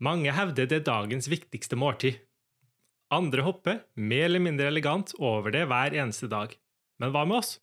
Mange 0.00 0.32
hevder 0.32 0.64
det 0.64 0.78
er 0.78 0.84
dagens 0.86 1.26
viktigste 1.28 1.76
måltid. 1.76 2.22
Andre 3.12 3.42
hopper, 3.44 3.82
mer 4.00 4.30
eller 4.30 4.40
mindre 4.40 4.70
elegant, 4.70 5.10
over 5.20 5.52
det 5.52 5.66
hver 5.68 5.92
eneste 5.92 6.24
dag. 6.30 6.54
Men 6.96 7.10
hva 7.12 7.26
med 7.28 7.42
oss? 7.42 7.58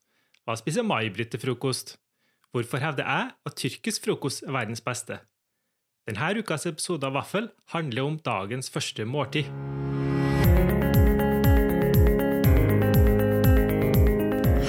Hva 0.46 0.54
spiser 0.60 0.86
May-Britt 0.86 1.32
til 1.34 1.42
frokost? 1.42 1.96
Hvorfor 2.54 2.78
hevder 2.84 3.10
jeg 3.10 3.32
at 3.50 3.58
tyrkisk 3.58 4.06
frokost 4.06 4.46
er 4.46 4.54
verdens 4.54 4.86
beste? 4.86 5.18
Denne 6.06 6.30
ukas 6.38 6.68
episode 6.70 7.10
av 7.10 7.18
Vaffel 7.18 7.50
handler 7.74 8.06
om 8.06 8.20
dagens 8.22 8.70
første 8.70 9.02
måltid. 9.10 9.50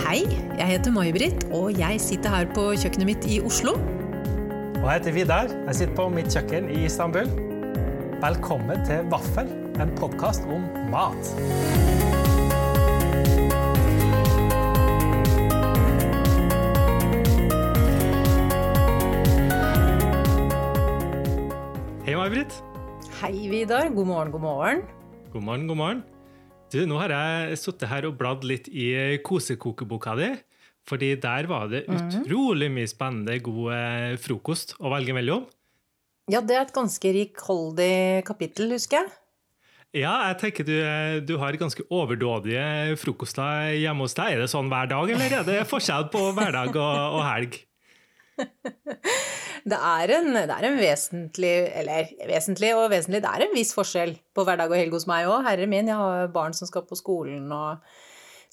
Hei, 0.07 0.23
jeg 0.57 0.71
heter 0.73 0.97
May-Britt, 0.97 1.45
og 1.53 1.77
jeg 1.77 2.01
sitter 2.01 2.33
her 2.33 2.49
på 2.57 2.71
kjøkkenet 2.81 3.11
mitt 3.13 3.29
i 3.29 3.43
Oslo. 3.45 3.77
Og 4.79 4.89
jeg 4.89 4.97
heter 5.03 5.17
Vidar. 5.21 5.55
Jeg 5.69 5.83
sitter 5.83 5.95
på 6.01 6.09
mitt 6.17 6.33
kjøkken 6.33 6.73
i 6.73 6.87
Istanbul. 6.89 7.29
Velkommen 8.19 8.81
til 8.83 9.05
Vaffel, 9.13 9.47
en 9.79 9.93
podkast 9.95 10.43
om 10.51 10.65
mat. 10.91 11.29
Hei, 22.03 22.17
May-Britt. 22.19 22.57
Hei, 23.21 23.31
Vidar. 23.53 23.87
God 23.95 24.11
morgen, 24.11 24.33
god 24.35 24.43
morgen. 24.43 24.83
God 25.31 25.45
morgen, 25.47 25.69
god 25.71 25.79
morgen. 25.79 26.01
Du, 26.75 26.81
nå 26.91 26.99
har 26.99 27.15
jeg 27.15 27.61
sittet 27.63 27.87
her 27.93 28.09
og 28.11 28.19
bladd 28.19 28.43
litt 28.43 28.67
i 28.67 29.21
kosekokeboka 29.23 30.17
di. 30.19 30.33
Fordi 30.91 31.13
der 31.23 31.47
var 31.47 31.71
det 31.71 31.85
utrolig 31.87 32.67
mye 32.73 32.91
spennende, 32.91 33.39
god 33.47 33.71
eh, 33.79 34.19
frokost 34.19 34.75
å 34.83 34.91
velge 34.91 35.15
mellom. 35.15 35.47
Ja, 36.29 36.43
det 36.45 36.57
er 36.57 36.67
et 36.67 36.75
ganske 36.77 37.13
rikholdig 37.15 38.25
kapittel, 38.29 38.75
husker 38.77 39.01
jeg. 39.01 39.15
Ja, 39.97 40.13
jeg 40.29 40.37
tenker 40.43 40.67
du, 40.69 40.75
du 41.25 41.39
har 41.41 41.57
ganske 41.57 41.87
overdådige 41.89 42.99
frokoster 43.01 43.73
hjemme 43.73 44.05
hos 44.05 44.17
deg. 44.19 44.35
Er 44.35 44.43
det 44.45 44.51
sånn 44.53 44.69
hver 44.69 44.91
dag, 44.91 45.13
eller 45.15 45.37
er 45.39 45.47
det 45.47 45.63
forskjell 45.71 46.11
på 46.13 46.27
hverdag 46.37 46.77
og, 46.77 47.17
og 47.17 47.25
helg? 47.25 47.59
Det 49.69 49.77
er, 49.77 50.13
en, 50.15 50.29
det 50.33 50.55
er 50.55 50.65
en 50.65 50.77
vesentlig 50.79 51.51
Eller 51.77 52.07
vesentlig 52.29 52.69
og 52.79 52.87
vesentlig, 52.93 53.19
det 53.25 53.33
er 53.35 53.43
en 53.45 53.57
viss 53.57 53.73
forskjell 53.77 54.15
på 54.33 54.45
hverdag 54.47 54.71
og 54.71 54.79
helg 54.79 54.95
hos 54.95 55.05
meg 55.11 55.27
òg. 55.29 55.43
Herre 55.45 55.67
min, 55.69 55.91
jeg 55.91 55.99
har 55.99 56.31
barn 56.33 56.55
som 56.57 56.71
skal 56.71 56.87
på 56.89 56.97
skolen 56.97 57.51
og 57.53 57.83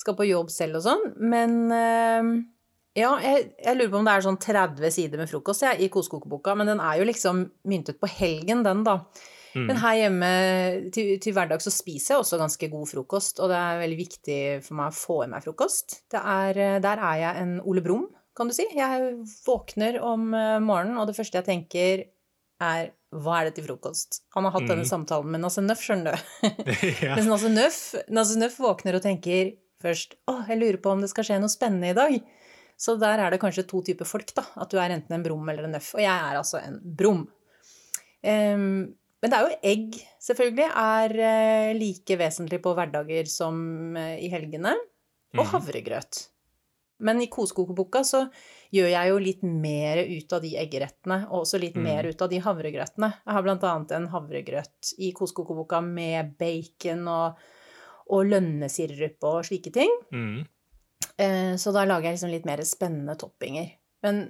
skal 0.02 0.18
på 0.18 0.28
jobb 0.28 0.50
selv 0.52 0.82
og 0.82 0.86
sånn. 0.88 1.06
Men 1.22 1.56
eh, 1.72 2.32
ja, 2.96 3.14
jeg, 3.20 3.50
jeg 3.60 3.78
lurer 3.78 3.92
på 3.92 4.00
om 4.00 4.08
det 4.08 4.14
er 4.16 4.26
sånn 4.26 4.42
30 4.42 4.94
sider 4.96 5.20
med 5.20 5.32
frokost 5.32 5.66
jeg, 5.66 5.82
i 5.84 5.92
kosekokeboka, 5.92 6.56
men 6.56 6.72
den 6.72 6.84
er 6.84 7.02
jo 7.02 7.08
liksom 7.10 7.46
myntet 7.68 8.00
på 8.00 8.10
helgen, 8.18 8.64
den, 8.66 8.86
da. 8.88 9.02
Men 9.56 9.78
her 9.80 9.96
hjemme 9.96 10.30
til, 10.92 11.14
til 11.24 11.36
hverdag 11.36 11.62
så 11.64 11.72
spiser 11.72 12.16
jeg 12.16 12.24
også 12.26 12.40
ganske 12.42 12.68
god 12.74 12.90
frokost, 12.92 13.40
og 13.40 13.52
det 13.52 13.60
er 13.60 13.82
veldig 13.86 14.00
viktig 14.02 14.40
for 14.66 14.80
meg 14.82 14.92
å 14.92 14.98
få 14.98 15.22
i 15.24 15.30
meg 15.32 15.46
frokost. 15.46 16.02
Det 16.12 16.20
er, 16.20 16.60
eh, 16.60 16.80
der 16.84 17.00
er 17.00 17.22
jeg 17.22 17.44
en 17.46 17.54
Ole 17.64 17.84
Brumm, 17.86 18.10
kan 18.36 18.52
du 18.52 18.56
si. 18.56 18.66
Jeg 18.76 19.14
våkner 19.46 20.02
om 20.04 20.28
eh, 20.36 20.60
morgenen, 20.60 21.00
og 21.00 21.08
det 21.08 21.16
første 21.16 21.40
jeg 21.40 21.48
tenker 21.48 22.06
er 22.66 22.92
hva 23.16 23.40
er 23.40 23.48
det 23.48 23.56
til 23.58 23.68
frokost? 23.70 24.22
Han 24.36 24.48
har 24.48 24.58
hatt 24.58 24.68
denne 24.68 24.84
samtalen 24.88 25.32
med 25.32 25.44
Nasse 25.46 25.64
Nøff, 25.64 25.84
skjønner 25.84 26.16
du. 26.18 26.50
Ja. 27.06 27.16
Mens 27.16 27.30
Nasse 27.32 27.52
Nøff, 27.52 27.80
Nasse 28.12 28.40
Nøff 28.40 28.60
våkner 28.60 29.00
og 29.00 29.06
tenker 29.08 29.54
først 29.84 30.18
å, 30.28 30.42
jeg 30.50 30.60
lurer 30.60 30.82
på 30.84 30.92
om 30.92 31.04
det 31.04 31.12
skal 31.12 31.28
skje 31.28 31.40
noe 31.40 31.52
spennende 31.52 31.94
i 31.94 31.96
dag. 31.96 32.20
Så 32.76 32.98
der 33.00 33.22
er 33.24 33.32
det 33.32 33.40
kanskje 33.40 33.68
to 33.70 33.82
typer 33.86 34.08
folk, 34.08 34.34
da. 34.36 34.44
At 34.60 34.72
du 34.72 34.80
er 34.82 34.92
enten 34.96 35.16
en 35.16 35.24
brum 35.24 35.48
eller 35.50 35.68
en 35.68 35.76
nøff. 35.78 35.94
Og 35.96 36.04
jeg 36.04 36.12
er 36.12 36.40
altså 36.42 36.60
en 36.60 36.78
brum. 36.84 37.24
Men 38.26 39.32
det 39.32 39.38
er 39.38 39.48
jo 39.48 39.58
egg, 39.72 39.96
selvfølgelig, 40.22 40.66
er 40.78 41.14
eh, 41.26 41.72
like 41.78 42.18
vesentlig 42.20 42.60
på 42.62 42.76
hverdager 42.78 43.30
som 43.32 43.58
eh, 43.98 44.20
i 44.22 44.30
helgene. 44.30 44.76
Og 45.36 45.50
havregrøt. 45.50 46.20
Men 47.04 47.20
i 47.20 47.28
kosekokeboka 47.28 48.04
så 48.08 48.22
gjør 48.72 48.88
jeg 48.88 49.10
jo 49.10 49.18
litt 49.20 49.42
mer 49.44 50.00
ut 50.06 50.36
av 50.38 50.44
de 50.46 50.54
eggerettene, 50.62 51.18
og 51.28 51.42
også 51.42 51.60
litt 51.60 51.76
mer 51.76 52.08
ut 52.08 52.22
av 52.24 52.30
de 52.32 52.40
havregrøtene. 52.46 53.10
Jeg 53.26 53.36
har 53.36 53.44
blant 53.44 53.66
annet 53.68 53.92
en 53.98 54.08
havregrøt 54.14 54.94
i 55.04 55.10
kosekokeboka 55.18 55.82
med 55.84 56.32
bacon 56.40 57.04
og, 57.12 57.42
og 58.16 58.30
lønnesirup 58.30 59.28
og 59.28 59.42
slike 59.50 59.74
ting. 59.76 59.92
Mm. 60.16 60.46
Eh, 61.18 61.56
Så 61.56 61.72
da 61.72 61.86
lager 61.86 62.10
jeg 62.10 62.18
liksom 62.18 62.34
litt 62.34 62.48
mer 62.48 62.64
spennende 62.68 63.16
toppinger. 63.20 63.70
Men 64.04 64.26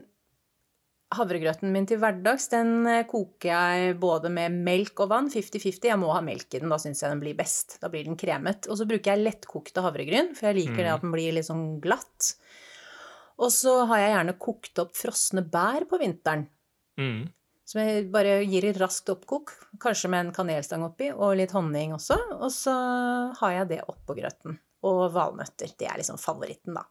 havregrøten 1.16 1.72
min 1.72 1.86
til 1.88 2.00
hverdags, 2.02 2.48
den 2.52 2.86
eh, 2.90 3.06
koker 3.10 3.50
jeg 3.52 3.96
både 4.02 4.30
med 4.34 4.58
melk 4.66 5.00
og 5.06 5.12
vann, 5.14 5.30
50-50. 5.32 5.90
Jeg 5.92 6.00
må 6.02 6.12
ha 6.14 6.22
melk 6.26 6.54
i 6.54 6.62
den, 6.62 6.72
da 6.74 6.80
syns 6.82 7.02
jeg 7.04 7.14
den 7.14 7.22
blir 7.24 7.38
best. 7.38 7.78
Da 7.82 7.90
blir 7.94 8.06
den 8.08 8.18
kremet. 8.20 8.68
Og 8.70 8.80
så 8.80 8.88
bruker 8.90 9.14
jeg 9.14 9.24
lettkokte 9.26 9.84
havregryn, 9.86 10.34
for 10.38 10.50
jeg 10.50 10.60
liker 10.62 10.84
det 10.84 10.94
at 10.94 11.06
den 11.06 11.14
blir 11.16 11.36
litt 11.36 11.48
sånn 11.48 11.80
glatt. 11.84 12.34
Og 13.42 13.50
så 13.52 13.82
har 13.90 14.00
jeg 14.00 14.14
gjerne 14.14 14.38
kokt 14.40 14.80
opp 14.84 14.94
frosne 14.96 15.44
bær 15.52 15.88
på 15.90 16.00
vinteren. 16.00 16.46
Mm. 17.00 17.26
Som 17.66 17.82
jeg 17.82 18.06
bare 18.14 18.38
gir 18.46 18.68
i 18.70 18.76
raskt 18.78 19.10
oppkok, 19.10 19.52
kanskje 19.82 20.12
med 20.14 20.28
en 20.28 20.36
kanelstang 20.36 20.86
oppi, 20.86 21.10
og 21.12 21.34
litt 21.40 21.52
honning 21.56 21.96
også. 21.98 22.16
Og 22.38 22.52
så 22.54 22.76
har 23.42 23.56
jeg 23.58 23.72
det 23.74 23.82
oppå 23.90 24.16
grøten. 24.18 24.60
Og 24.86 25.08
valnøtter. 25.16 25.72
Det 25.80 25.88
er 25.90 25.98
liksom 26.02 26.20
favoritten, 26.22 26.78
da. 26.78 26.84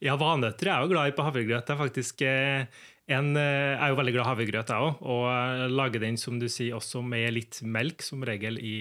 Ja, 0.00 0.14
valnøtter 0.16 0.70
er 0.70 0.78
jeg 0.78 0.86
jo 0.86 0.92
glad 0.94 1.10
i 1.10 1.16
på 1.16 1.24
havregrøt. 1.26 1.66
Det 1.68 1.74
er 1.74 1.80
faktisk 1.82 2.22
eh, 2.24 2.78
en, 3.12 3.34
eh, 3.36 3.74
jeg 3.74 3.82
er 3.84 3.90
jo 3.92 3.98
veldig 3.98 4.14
glad 4.14 4.24
i 4.24 4.28
havregrøt, 4.30 4.70
jeg 4.72 4.86
òg. 4.86 5.02
Og 5.04 5.24
eh, 5.28 5.64
lager 5.74 6.00
den, 6.06 6.16
som 6.20 6.38
du 6.40 6.46
sier, 6.48 6.76
også 6.78 7.02
med 7.04 7.34
litt 7.36 7.58
melk, 7.66 8.00
som 8.06 8.22
regel, 8.24 8.56
i, 8.64 8.76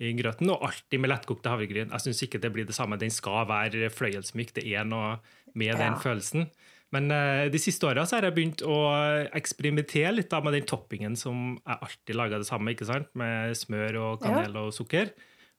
i 0.00 0.12
grøten. 0.16 0.48
Og 0.54 0.64
alltid 0.70 1.02
med 1.02 1.12
lettkokte 1.12 1.52
havregryn. 1.52 1.92
Jeg 1.92 2.04
syns 2.06 2.22
ikke 2.24 2.40
det 2.40 2.52
blir 2.54 2.68
det 2.68 2.76
samme. 2.78 2.96
Den 3.00 3.12
skal 3.12 3.44
være 3.50 3.90
fløyelsmyk. 3.92 4.54
Det 4.56 4.64
er 4.72 4.88
noe 4.88 5.18
med 5.52 5.74
den 5.76 5.98
Ja. 5.98 6.00
følelsen. 6.00 6.46
Men 6.92 7.08
de 7.48 7.56
siste 7.60 7.86
åra 7.88 8.04
har 8.04 8.24
jeg 8.26 8.34
begynt 8.36 8.60
å 8.68 8.74
eksperimentere 9.32 10.10
litt 10.12 10.28
da, 10.32 10.42
med 10.44 10.52
den 10.52 10.66
toppingen 10.68 11.14
som 11.16 11.54
jeg 11.56 11.78
alltid 11.86 12.18
lager 12.18 12.42
det 12.42 12.48
samme, 12.48 12.74
ikke 12.74 12.88
sant? 12.88 13.08
med 13.16 13.56
smør 13.56 13.96
og 14.00 14.20
kanel 14.20 14.58
og 14.60 14.72
sukker. 14.76 15.08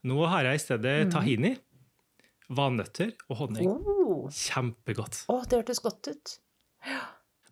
Nå 0.06 0.28
har 0.30 0.46
jeg 0.46 0.60
i 0.60 0.62
stedet 0.62 0.94
tahini, 1.14 1.56
valnøtter 2.58 3.14
og 3.30 3.42
honning. 3.42 3.70
Oh. 3.74 4.30
Kjempegodt. 4.34 5.26
Å, 5.32 5.42
det 5.50 5.62
hørtes 5.62 5.84
godt 5.84 6.12
ut. 6.12 6.38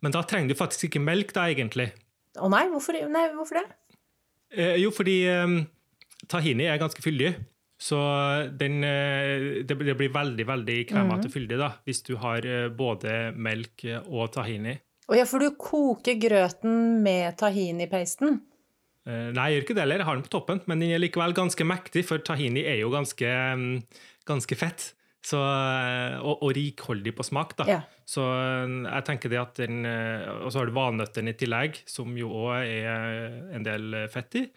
Men 0.02 0.16
da 0.16 0.24
trenger 0.26 0.52
du 0.52 0.58
faktisk 0.58 0.90
ikke 0.90 1.04
melk, 1.04 1.34
da, 1.38 1.46
egentlig. 1.54 1.92
Å 2.40 2.50
nei, 2.52 2.66
hvorfor, 2.72 2.98
nei, 3.12 3.26
hvorfor 3.36 3.62
det? 3.62 3.68
Eh, 4.52 4.78
jo, 4.82 4.92
fordi 4.96 5.22
eh, 5.30 5.58
tahini 6.32 6.68
er 6.70 6.80
ganske 6.82 7.04
fyldig. 7.04 7.34
Så 7.82 7.98
den, 8.60 8.84
eh, 8.86 9.64
det, 9.66 9.76
blir 9.78 10.14
veldig 10.14 10.46
veldig 10.46 10.78
kremete 10.92 11.32
fyldig 11.34 11.58
da, 11.58 11.72
hvis 11.88 12.04
du 12.06 12.14
har 12.22 12.46
eh, 12.46 12.70
både 12.70 13.34
melk 13.34 13.88
og 14.06 14.30
tahini. 14.36 14.76
Å 15.10 15.18
ja, 15.18 15.26
for 15.28 15.42
du 15.42 15.56
koker 15.60 16.20
grøten 16.22 17.02
med 17.04 17.38
tahini-pasten? 17.42 18.42
nei, 19.02 19.48
jeg 19.50 19.56
gjør 19.56 19.64
ikke 19.64 19.74
det 19.74 19.82
heller. 19.82 20.02
Jeg 20.04 20.06
har 20.06 20.18
den 20.20 20.24
på 20.28 20.30
toppen, 20.30 20.60
men 20.70 20.82
den 20.84 20.92
er 20.94 21.00
likevel 21.02 21.32
ganske 21.34 21.66
mektig, 21.66 22.04
for 22.06 22.22
tahini 22.22 22.62
er 22.70 22.84
jo 22.84 22.92
ganske, 22.94 23.26
mm, 23.58 23.72
ganske 24.28 24.58
fett. 24.58 24.92
Så, 25.22 25.38
eh, 25.38 26.18
og, 26.18 26.42
og 26.42 26.54
rikholdig 26.58 27.14
på 27.18 27.26
smak. 27.26 27.54
da. 27.60 27.68
Ja. 27.70 27.80
Så 28.10 28.26
eh, 28.26 28.78
jeg 28.88 29.06
tenker 29.08 29.32
det 29.32 29.42
at 29.42 29.60
den, 29.62 29.84
eh, 29.86 30.26
Og 30.42 30.50
så 30.50 30.62
har 30.62 30.70
du 30.70 30.76
valnøttene 30.76 31.34
i 31.34 31.38
tillegg, 31.38 31.82
som 31.90 32.16
jo 32.18 32.32
òg 32.48 32.66
er 32.66 33.36
en 33.56 33.66
del 33.68 34.08
fett 34.12 34.40
i. 34.42 34.48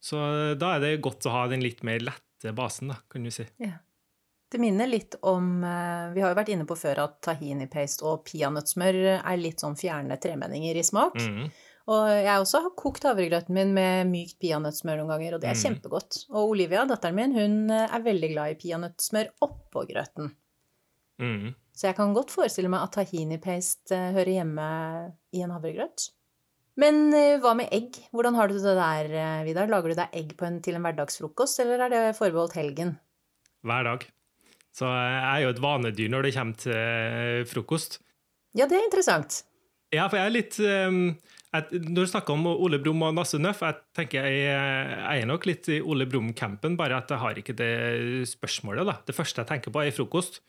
Så 0.00 0.20
da 0.56 0.74
er 0.76 0.84
det 0.84 0.98
godt 1.04 1.28
å 1.28 1.32
ha 1.34 1.46
den 1.48 1.64
litt 1.64 1.82
mer 1.84 2.00
lette 2.04 2.52
basen, 2.56 2.92
da, 2.92 3.00
kan 3.08 3.24
du 3.24 3.32
si. 3.32 3.44
Ja. 3.60 3.78
Det 4.50 4.58
minner 4.58 4.88
litt 4.90 5.14
om 5.28 5.60
Vi 5.62 6.22
har 6.24 6.32
jo 6.32 6.34
vært 6.34 6.48
inne 6.50 6.64
på 6.66 6.74
før 6.74 7.04
at 7.04 7.20
tahini-paste 7.22 8.02
og 8.02 8.24
peanøttsmør 8.26 8.96
er 9.20 9.36
litt 9.38 9.62
sånn 9.62 9.76
fjerne 9.78 10.16
tremenninger 10.18 10.80
i 10.80 10.82
smak. 10.82 11.20
Mhm. 11.20 11.52
Og 11.90 12.06
jeg 12.06 12.38
også 12.38 12.60
har 12.62 12.76
kokt 12.78 13.06
havregrøten 13.08 13.56
min 13.56 13.72
med 13.74 14.10
mykt 14.12 14.36
peanøttsmør 14.42 15.00
noen 15.00 15.10
ganger, 15.10 15.34
og 15.34 15.42
det 15.42 15.50
er 15.50 15.58
kjempegodt. 15.58 16.20
Og 16.30 16.52
Olivia, 16.52 16.84
datteren 16.86 17.18
min, 17.18 17.34
hun 17.34 17.56
eh, 17.74 17.88
er 17.90 18.04
veldig 18.04 18.30
glad 18.30 18.52
i 18.52 18.60
peanøttsmør 18.60 19.32
oppå 19.46 19.82
grøten. 19.88 20.30
Mm. 21.20 21.50
Så 21.76 21.88
jeg 21.88 21.98
kan 21.98 22.14
godt 22.14 22.32
forestille 22.32 22.70
meg 22.70 22.84
at 22.84 22.94
tahini-paste 22.94 23.98
hører 24.14 24.32
hjemme 24.38 24.70
i 25.34 25.42
en 25.42 25.54
havregrøt. 25.54 26.10
Men 26.80 27.10
eh, 27.16 27.40
hva 27.42 27.56
med 27.58 27.72
egg? 27.74 27.98
Hvordan 28.14 28.38
har 28.38 28.48
du 28.50 28.56
det 28.56 28.76
der, 28.78 29.10
eh, 29.10 29.42
Vidar? 29.48 29.68
Lager 29.70 29.90
du 29.90 29.98
deg 29.98 30.16
egg 30.22 30.36
på 30.38 30.46
en, 30.46 30.60
til 30.64 30.78
en 30.78 30.86
hverdagsfrokost, 30.86 31.60
eller 31.64 31.86
er 31.86 31.94
det 31.94 32.02
forbeholdt 32.18 32.56
helgen? 32.60 32.94
Hver 33.66 33.86
dag. 33.88 34.06
Så 34.76 34.86
jeg 34.86 35.26
er 35.26 35.42
jo 35.42 35.50
et 35.56 35.62
vanedyr 35.62 36.12
når 36.12 36.28
det 36.28 36.34
kommer 36.36 36.62
til 36.62 36.76
eh, 36.78 37.42
frokost. 37.50 37.98
Ja, 38.54 38.70
det 38.70 38.78
er 38.78 38.86
interessant. 38.86 39.42
Ja, 39.90 40.06
for 40.06 40.20
jeg 40.20 40.28
er 40.28 40.34
litt 40.34 40.56
um, 40.62 41.00
jeg, 41.50 41.82
Når 41.90 42.06
du 42.06 42.10
snakker 42.10 42.36
om 42.36 42.46
Ole 42.52 42.78
Brumm 42.82 43.02
og 43.08 43.14
Nasse 43.16 43.40
Nøff, 43.40 43.62
jeg 43.66 43.78
tenker 43.96 44.26
jeg, 44.26 44.46
jeg 44.46 45.22
er 45.22 45.28
nok 45.28 45.46
litt 45.48 45.68
i 45.72 45.80
Ole 45.82 46.06
Brumm-campen, 46.10 46.76
bare 46.78 47.00
at 47.02 47.10
jeg 47.10 47.22
har 47.22 47.40
ikke 47.40 47.56
det 47.58 47.72
spørsmålet. 48.30 48.86
da. 48.86 48.96
Det 49.06 49.16
første 49.16 49.42
jeg 49.42 49.50
tenker 49.50 49.74
på, 49.74 49.82
er 49.82 49.94
frokost. 49.94 50.40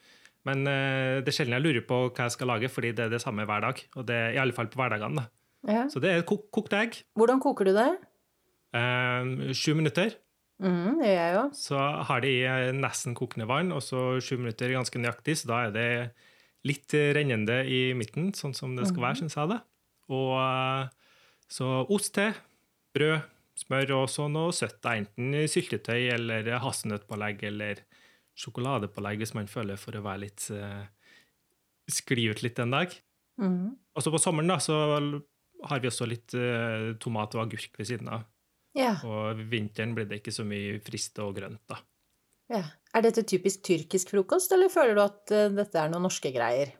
Men 0.48 0.66
uh, 0.66 1.22
det 1.22 1.30
er 1.30 1.38
sjelden 1.38 1.58
jeg 1.58 1.66
lurer 1.66 1.86
på 1.86 2.02
hva 2.10 2.26
jeg 2.26 2.36
skal 2.38 2.50
lage, 2.54 2.72
fordi 2.74 2.94
det 2.98 3.06
er 3.06 3.14
det 3.14 3.22
samme 3.24 3.46
hver 3.50 3.66
dag. 3.66 3.82
Og 3.98 4.08
det 4.10 4.18
er 4.18 4.36
i 4.38 4.42
alle 4.42 4.58
fall 4.58 4.70
på 4.72 4.82
hverdagene. 4.82 5.22
da. 5.22 5.30
Ja. 5.70 5.86
Så 5.94 6.02
det 6.02 6.14
er 6.14 6.26
kok 6.26 6.50
kokt 6.54 6.74
egg. 6.74 7.04
Hvordan 7.18 7.42
koker 7.42 7.70
du 7.70 7.76
det? 7.78 7.92
Uh, 8.74 9.52
sju 9.54 9.74
minutter. 9.78 10.16
Mm, 10.62 11.02
det 11.02 11.10
gjør 11.10 11.22
jeg 11.26 11.36
jo. 11.36 11.46
Så 11.58 11.78
har 12.10 12.22
de 12.22 12.34
i 12.38 12.74
nesten 12.78 13.18
kokende 13.18 13.50
vann, 13.50 13.74
og 13.74 13.82
så 13.86 14.22
sju 14.22 14.38
minutter 14.38 14.74
ganske 14.74 15.02
nøyaktig. 15.02 15.40
Så 15.42 15.50
da 15.50 15.66
er 15.66 15.76
det 15.76 15.90
litt 16.70 16.94
rennende 16.94 17.64
i 17.66 17.90
midten, 17.98 18.30
sånn 18.38 18.54
som 18.54 18.78
det 18.78 18.86
skal 18.90 19.08
være, 19.08 19.22
syns 19.24 19.38
jeg. 19.38 19.50
det. 19.50 19.62
Og 20.10 20.34
eh, 20.40 20.90
så 21.52 21.70
ost 21.92 22.14
til, 22.16 22.34
brød, 22.96 23.22
smør 23.62 23.96
og 24.00 24.08
så 24.12 24.28
noe 24.32 24.54
søtt. 24.56 24.84
Enten 24.88 25.36
syltetøy 25.52 26.10
eller 26.16 26.48
hasselnøttpålegg 26.64 27.44
eller 27.52 27.84
sjokoladepålegg, 28.40 29.22
hvis 29.22 29.36
man 29.38 29.52
føler 29.52 29.80
for 29.80 29.98
å 29.98 30.04
være 30.06 30.24
litt 30.26 30.48
eh, 30.56 30.86
skli 31.92 32.30
ut 32.32 32.44
litt 32.46 32.60
en 32.64 32.78
dag. 32.78 32.94
Mm. 33.42 33.76
Og 33.96 34.04
så 34.04 34.14
på 34.14 34.22
sommeren 34.22 34.52
da, 34.52 34.58
så 34.64 34.78
har 35.68 35.82
vi 35.84 35.90
også 35.92 36.08
litt 36.10 36.36
eh, 36.38 36.94
tomat 37.02 37.36
og 37.38 37.46
agurk 37.46 37.76
ved 37.80 37.90
siden 37.92 38.12
av. 38.12 38.28
Ja, 38.78 38.94
Og 39.04 39.42
vinteren 39.52 39.92
blir 39.98 40.06
det 40.08 40.22
ikke 40.22 40.32
så 40.32 40.46
mye 40.48 40.78
frist 40.80 41.20
og 41.20 41.34
grønt, 41.36 41.60
da. 41.68 41.82
ja. 42.56 42.64
Er 42.96 43.04
dette 43.04 43.26
typisk 43.28 43.62
tyrkisk 43.68 44.10
frokost, 44.12 44.52
eller 44.56 44.72
føler 44.72 44.96
du 44.96 45.02
at 45.04 45.32
dette 45.56 45.80
er 45.80 45.92
noen 45.92 46.04
norske 46.08 46.32
greier? 46.32 46.72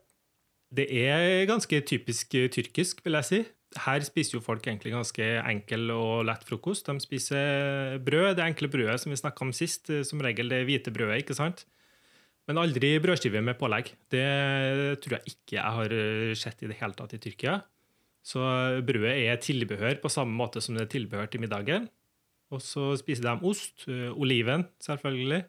Det 0.72 0.88
er 0.88 1.44
ganske 1.50 1.82
typisk 1.84 2.36
eh, 2.40 2.48
tyrkisk, 2.52 3.04
vil 3.04 3.18
jeg 3.20 3.28
si. 3.28 3.40
Her 3.86 4.04
spiser 4.04 4.38
jo 4.38 4.44
folk 4.44 4.66
egentlig 4.68 4.94
ganske 4.94 5.26
enkel 5.48 5.92
og 5.96 6.24
lett 6.28 6.46
frokost. 6.48 6.88
De 6.88 7.04
spiser 7.04 8.00
brød, 8.04 8.38
det 8.40 8.46
enkle 8.46 8.72
brødet 8.72 9.00
som 9.04 9.12
vi 9.12 9.20
snakka 9.20 9.44
om 9.44 9.52
sist, 9.56 9.92
eh, 9.92 10.06
som 10.08 10.24
regel 10.24 10.52
det 10.52 10.64
hvite 10.70 10.94
brødet, 10.96 11.26
ikke 11.26 11.36
sant? 11.36 11.66
Men 12.48 12.60
aldri 12.64 12.96
brødskive 13.04 13.44
med 13.44 13.60
pålegg. 13.60 13.92
Det 14.12 14.26
tror 15.04 15.20
jeg 15.20 15.36
ikke 15.36 15.60
jeg 15.60 15.76
har 15.78 15.96
eh, 16.00 16.34
sett 16.40 16.64
i 16.64 16.72
det 16.72 16.80
hele 16.80 16.96
tatt 16.96 17.16
i 17.20 17.22
Tyrkia. 17.22 17.60
Så 18.24 18.40
brødet 18.86 19.18
er 19.26 19.40
tilbehør 19.42 20.00
på 20.00 20.12
samme 20.14 20.36
måte 20.38 20.62
som 20.64 20.78
det 20.78 20.86
er 20.86 20.94
tilbehør 20.94 21.28
til 21.32 21.44
middagen. 21.44 21.90
Og 22.52 22.64
så 22.64 22.94
spiser 23.00 23.26
de 23.28 23.48
ost, 23.48 23.88
oliven 23.88 24.66
selvfølgelig. 24.84 25.46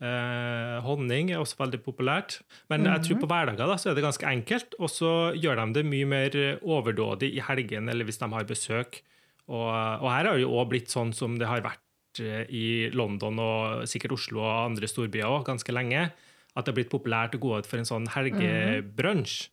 Eh, 0.00 0.76
honning 0.80 1.28
er 1.28 1.42
også 1.42 1.58
veldig 1.60 1.82
populært. 1.84 2.38
Men 2.72 2.88
jeg 2.88 3.04
tror 3.04 3.20
på 3.20 3.28
hverdager 3.28 3.68
da, 3.68 3.76
så 3.76 3.90
er 3.90 3.98
det 3.98 4.06
ganske 4.06 4.28
enkelt. 4.30 4.74
Og 4.80 4.88
så 4.92 5.12
gjør 5.36 5.60
de 5.60 5.80
det 5.80 5.86
mye 5.88 6.08
mer 6.08 6.38
overdådig 6.64 7.34
i 7.36 7.44
helgen 7.44 7.92
eller 7.92 8.08
hvis 8.08 8.20
de 8.22 8.30
har 8.32 8.48
besøk. 8.48 9.02
Og, 9.50 9.68
og 9.68 10.08
her 10.08 10.30
har 10.30 10.34
det 10.36 10.44
jo 10.44 10.56
òg 10.56 10.70
blitt 10.72 10.92
sånn 10.92 11.12
som 11.16 11.36
det 11.40 11.48
har 11.50 11.62
vært 11.64 12.22
eh, 12.22 12.44
i 12.48 12.66
London 12.96 13.40
og 13.42 13.86
sikkert 13.90 14.16
Oslo 14.16 14.44
og 14.44 14.66
andre 14.70 14.88
storbyer 14.90 15.28
òg 15.28 15.48
ganske 15.48 15.74
lenge. 15.74 16.08
At 16.54 16.66
det 16.66 16.72
har 16.72 16.80
blitt 16.80 16.92
populært 16.92 17.36
å 17.36 17.42
gå 17.42 17.52
ut 17.58 17.68
for 17.68 17.80
en 17.80 17.88
sånn 17.88 18.08
helgebrunsj. 18.10 19.50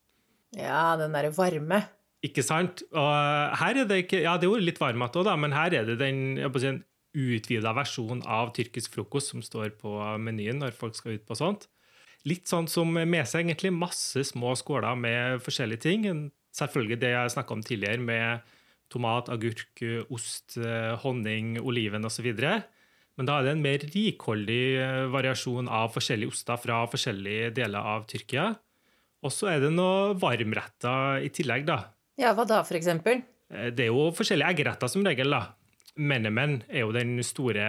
Ja, 0.57 0.95
den 0.97 1.13
derre 1.13 1.33
varme. 1.35 1.83
Ikke 2.25 2.41
sant? 2.45 2.81
Og 2.95 3.57
her 3.59 3.83
er 3.83 3.89
det 3.89 3.99
ikke 4.05 4.23
Ja, 4.23 4.37
det 4.39 4.47
er 4.47 4.53
jo 4.55 4.61
litt 4.61 4.79
varmt 4.81 5.17
òg, 5.17 5.25
da, 5.27 5.35
men 5.37 5.53
her 5.53 5.75
er 5.75 5.85
det 5.85 5.99
den 5.99 6.39
jeg 6.39 6.53
på 6.53 6.61
å 6.61 6.63
si, 6.63 6.71
utvida 7.17 7.73
versjon 7.75 8.21
av 8.23 8.53
tyrkisk 8.55 8.93
frokost 8.93 9.33
som 9.33 9.43
står 9.45 9.73
på 9.81 9.91
menyen 10.21 10.61
når 10.61 10.77
folk 10.77 10.95
skal 10.97 11.17
ut 11.17 11.25
på 11.27 11.37
sånt. 11.39 11.65
Litt 12.27 12.49
sånn 12.49 12.67
som 12.69 12.91
med 12.93 13.25
seg 13.29 13.45
egentlig 13.45 13.71
masse 13.73 14.23
små 14.29 14.53
skåler 14.59 14.97
med 14.99 15.41
forskjellige 15.45 15.85
ting. 15.85 16.07
Selvfølgelig 16.55 16.99
det 17.01 17.13
jeg 17.13 17.33
snakka 17.35 17.55
om 17.55 17.63
tidligere, 17.65 18.01
med 18.03 18.55
tomat, 18.91 19.29
agurk, 19.33 19.83
ost, 20.13 20.57
honning, 21.03 21.55
oliven 21.61 22.07
osv. 22.07 22.27
Men 23.17 23.25
da 23.25 23.39
er 23.39 23.47
det 23.47 23.53
en 23.55 23.63
mer 23.65 23.81
rikholdig 23.81 24.63
eh, 24.77 25.03
variasjon 25.09 25.69
av 25.73 25.89
forskjellige 25.95 26.35
oster 26.35 26.59
fra 26.61 26.83
forskjellige 26.91 27.49
deler 27.57 27.93
av 27.95 28.05
Tyrkia. 28.09 28.51
Og 29.25 29.33
så 29.33 29.49
er 29.55 29.63
det 29.63 29.71
noe 29.73 30.13
varmretter 30.21 31.25
i 31.25 31.31
tillegg, 31.33 31.65
da. 31.65 31.79
Ja, 32.21 32.35
hva 32.37 32.45
da, 32.49 32.61
for 32.67 32.77
eksempel? 32.77 33.23
Eh, 33.49 33.71
Det 33.73 33.87
er 33.87 33.89
jo 33.89 34.11
forskjellige 34.13 34.53
eggeretter 34.53 34.91
som 34.93 35.05
regel, 35.05 35.33
da. 35.33 35.56
Menemen 35.97 36.61
er 36.69 36.85
jo 36.85 36.93
den 36.95 37.17
store, 37.25 37.67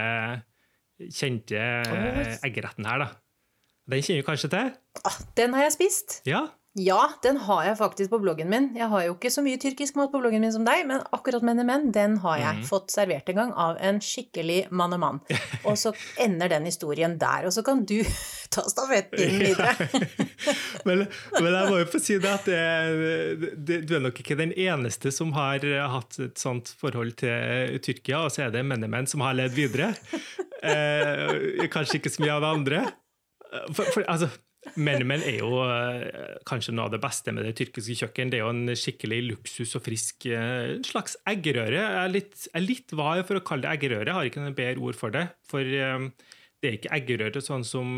kjente 0.98 1.58
eggeretten 2.44 2.86
her, 2.88 3.04
da. 3.04 3.08
Den 3.88 4.04
kjenner 4.04 4.22
du 4.22 4.26
kanskje 4.26 4.50
til? 4.52 4.72
Ah, 5.08 5.18
den 5.38 5.54
har 5.56 5.68
jeg 5.68 5.76
spist. 5.78 6.18
Ja. 6.28 6.42
Ja, 6.78 7.00
den 7.22 7.40
har 7.42 7.64
jeg 7.66 7.76
faktisk 7.80 8.10
på 8.12 8.20
bloggen 8.22 8.50
min. 8.52 8.68
Jeg 8.78 8.86
har 8.92 9.02
jo 9.02 9.14
ikke 9.16 9.32
så 9.34 9.42
mye 9.42 9.58
tyrkisk 9.58 9.96
mat 9.98 10.12
på 10.12 10.20
bloggen 10.22 10.44
min 10.44 10.52
som 10.54 10.66
deg, 10.66 10.84
men 10.86 11.02
akkurat 11.16 11.42
menemen, 11.46 11.88
den 11.94 12.18
har 12.22 12.38
jeg 12.38 12.66
fått 12.68 12.92
servert 12.94 13.30
en 13.32 13.40
gang 13.40 13.52
av 13.58 13.80
en 13.82 13.98
skikkelig 14.04 14.60
mann 14.70 14.94
Og 14.94 15.02
mann. 15.02 15.18
Og 15.64 15.74
så 15.80 15.92
ender 16.26 16.52
den 16.52 16.68
historien 16.70 17.16
der, 17.18 17.48
og 17.48 17.54
så 17.56 17.64
kan 17.66 17.82
du 17.88 17.96
ta 18.54 18.62
stafettpinnen 18.70 19.42
videre. 19.42 19.74
Men, 20.88 21.02
men 21.34 21.52
jeg 21.52 21.68
må 21.68 21.78
jo 21.80 21.86
få 21.90 21.98
si 22.00 22.14
det 22.22 22.30
at 22.30 22.46
det, 22.46 23.48
det, 23.66 23.78
du 23.88 23.96
er 23.96 24.00
nok 24.00 24.20
ikke 24.22 24.36
den 24.38 24.54
eneste 24.54 25.10
som 25.12 25.34
har 25.36 25.64
hatt 25.92 26.16
et 26.22 26.40
sånt 26.40 26.70
forhold 26.80 27.16
til 27.20 27.76
Tyrkia, 27.84 28.22
og 28.24 28.32
så 28.32 28.46
er 28.46 28.54
det 28.54 28.62
menemen 28.64 29.08
som 29.10 29.24
har 29.26 29.36
levd 29.36 29.58
videre. 29.58 29.90
Eh, 30.62 31.66
kanskje 31.72 31.98
ikke 31.98 32.14
så 32.14 32.24
mye 32.24 32.36
av 32.38 32.46
det 32.46 32.52
andre. 32.54 32.84
For, 33.74 33.90
for 33.90 34.06
altså, 34.08 34.30
Menemen 34.78 35.22
er 35.26 35.40
jo 35.40 35.60
eh, 35.64 36.38
kanskje 36.46 36.72
noe 36.74 36.86
av 36.86 36.94
det 36.94 37.00
beste 37.02 37.32
med 37.34 37.46
det 37.46 37.54
tyrkiske 37.58 37.96
kjøkken. 38.02 38.30
Det 38.30 38.38
er 38.38 38.44
jo 38.44 38.54
en 38.54 38.74
skikkelig 38.78 39.20
luksus 39.26 39.74
og 39.78 39.84
frisk 39.84 40.28
eh, 40.30 40.78
slags 40.86 41.18
eggerøre. 41.28 41.78
Jeg 41.80 42.00
er 42.04 42.12
litt, 42.14 42.34
jeg 42.46 42.56
er 42.60 42.66
litt 42.66 42.94
var 42.98 43.22
for 43.28 43.40
å 43.40 43.44
kalle 43.46 43.66
det 43.66 43.74
eggerøre, 43.74 44.10
jeg 44.10 44.18
har 44.18 44.30
ikke 44.30 44.44
noe 44.44 44.58
bedre 44.58 44.84
ord 44.88 44.98
for 45.00 45.14
det. 45.14 45.24
For 45.50 45.66
eh, 45.66 46.06
det 46.58 46.70
er 46.70 46.78
ikke 46.78 46.94
eggerøre 46.96 47.42
sånn 47.44 47.66
som 47.66 47.90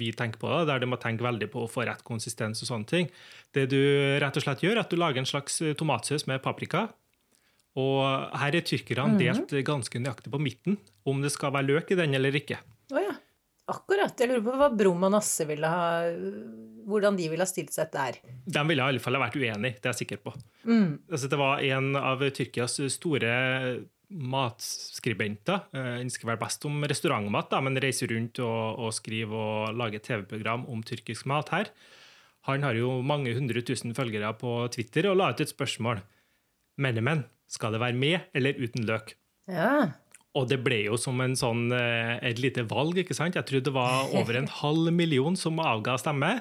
vi 0.00 0.10
tenker 0.16 0.40
på 0.40 0.50
det, 0.52 0.64
der 0.72 0.82
du 0.82 0.88
må 0.92 1.00
tenke 1.00 1.24
veldig 1.24 1.48
på 1.52 1.64
å 1.64 1.70
få 1.70 1.86
rett 1.88 2.04
konsistens 2.08 2.64
og 2.64 2.72
sånne 2.72 2.90
ting. 2.90 3.12
Det 3.56 3.68
du 3.72 3.80
rett 4.20 4.36
og 4.36 4.44
slett 4.44 4.64
gjør, 4.64 4.78
er 4.78 4.84
at 4.84 4.92
du 4.92 5.00
lager 5.00 5.22
en 5.22 5.28
slags 5.28 5.60
tomatsaus 5.80 6.26
med 6.28 6.42
paprika. 6.44 6.88
Og 7.78 8.02
her 8.42 8.56
er 8.58 8.66
tyrkerne 8.66 9.16
delt 9.20 9.52
ganske 9.66 10.02
nøyaktig 10.02 10.32
på 10.32 10.42
midten, 10.42 10.80
om 11.06 11.22
det 11.22 11.32
skal 11.32 11.54
være 11.54 11.70
løk 11.70 11.92
i 11.94 12.00
den 12.00 12.16
eller 12.18 12.34
ikke. 12.36 12.58
Oh, 12.90 12.98
ja. 12.98 13.14
Akkurat. 13.70 14.18
Jeg 14.18 14.30
lurer 14.30 14.42
på 14.46 14.56
hva 14.58 14.68
Brum 14.74 15.06
og 15.06 15.12
Nasse 15.14 15.46
ville 15.48 15.68
ha 15.70 15.84
Hvordan 16.90 17.14
de 17.18 17.28
ville 17.30 17.44
ha 17.44 17.48
stilt 17.48 17.70
seg 17.74 17.92
der. 17.94 18.16
De 18.50 18.62
ville 18.66 18.82
i 18.82 18.92
alle 18.94 19.02
fall 19.02 19.14
ha 19.14 19.22
vært 19.22 19.36
uenig, 19.38 19.76
det 19.78 19.86
er 19.86 19.92
jeg 19.92 20.00
sikker 20.02 20.20
på. 20.24 20.32
Mm. 20.66 20.98
Altså, 21.10 21.28
det 21.30 21.38
var 21.38 21.62
en 21.62 21.92
av 22.00 22.24
Tyrkias 22.34 22.78
store 22.96 23.30
matskribenter. 24.10 25.60
eh, 25.72 25.98
Han 26.00 26.10
skriver 26.10 26.40
best 26.40 26.64
om 26.66 26.82
restaurantmat, 26.82 27.50
da, 27.52 27.60
men 27.62 27.78
reiser 27.78 28.10
rundt 28.10 28.40
og, 28.42 28.80
og 28.80 28.92
skriver 28.96 29.36
og 29.70 29.76
lager 29.78 30.02
TV-program 30.02 30.66
om 30.68 30.82
tyrkisk 30.82 31.28
mat 31.30 31.52
her. 31.54 31.70
Han 32.48 32.64
har 32.64 32.74
jo 32.74 33.02
mange 33.06 33.34
hundre 33.36 33.62
tusen 33.62 33.94
følgere 33.94 34.32
på 34.40 34.56
Twitter 34.74 35.10
og 35.10 35.18
la 35.20 35.30
ut 35.30 35.40
et 35.44 35.52
spørsmål. 35.52 36.00
Menemen, 36.80 37.26
skal 37.46 37.76
det 37.76 37.82
være 37.82 37.98
med 38.00 38.20
eller 38.34 38.56
uten 38.58 38.86
løk? 38.88 39.14
Ja. 39.50 39.92
Og 40.38 40.46
det 40.46 40.60
ble 40.62 40.84
jo 40.84 40.98
som 41.00 41.18
en 41.24 41.34
sånn, 41.38 41.72
eh, 41.74 42.18
et 42.30 42.38
lite 42.38 42.62
valg, 42.70 43.00
ikke 43.02 43.16
sant? 43.16 43.34
Jeg 43.34 43.48
tror 43.48 43.64
det 43.66 43.74
var 43.74 44.10
over 44.18 44.38
en 44.38 44.50
halv 44.60 44.92
million 44.94 45.38
som 45.38 45.58
avga 45.62 45.96
stemme. 45.98 46.36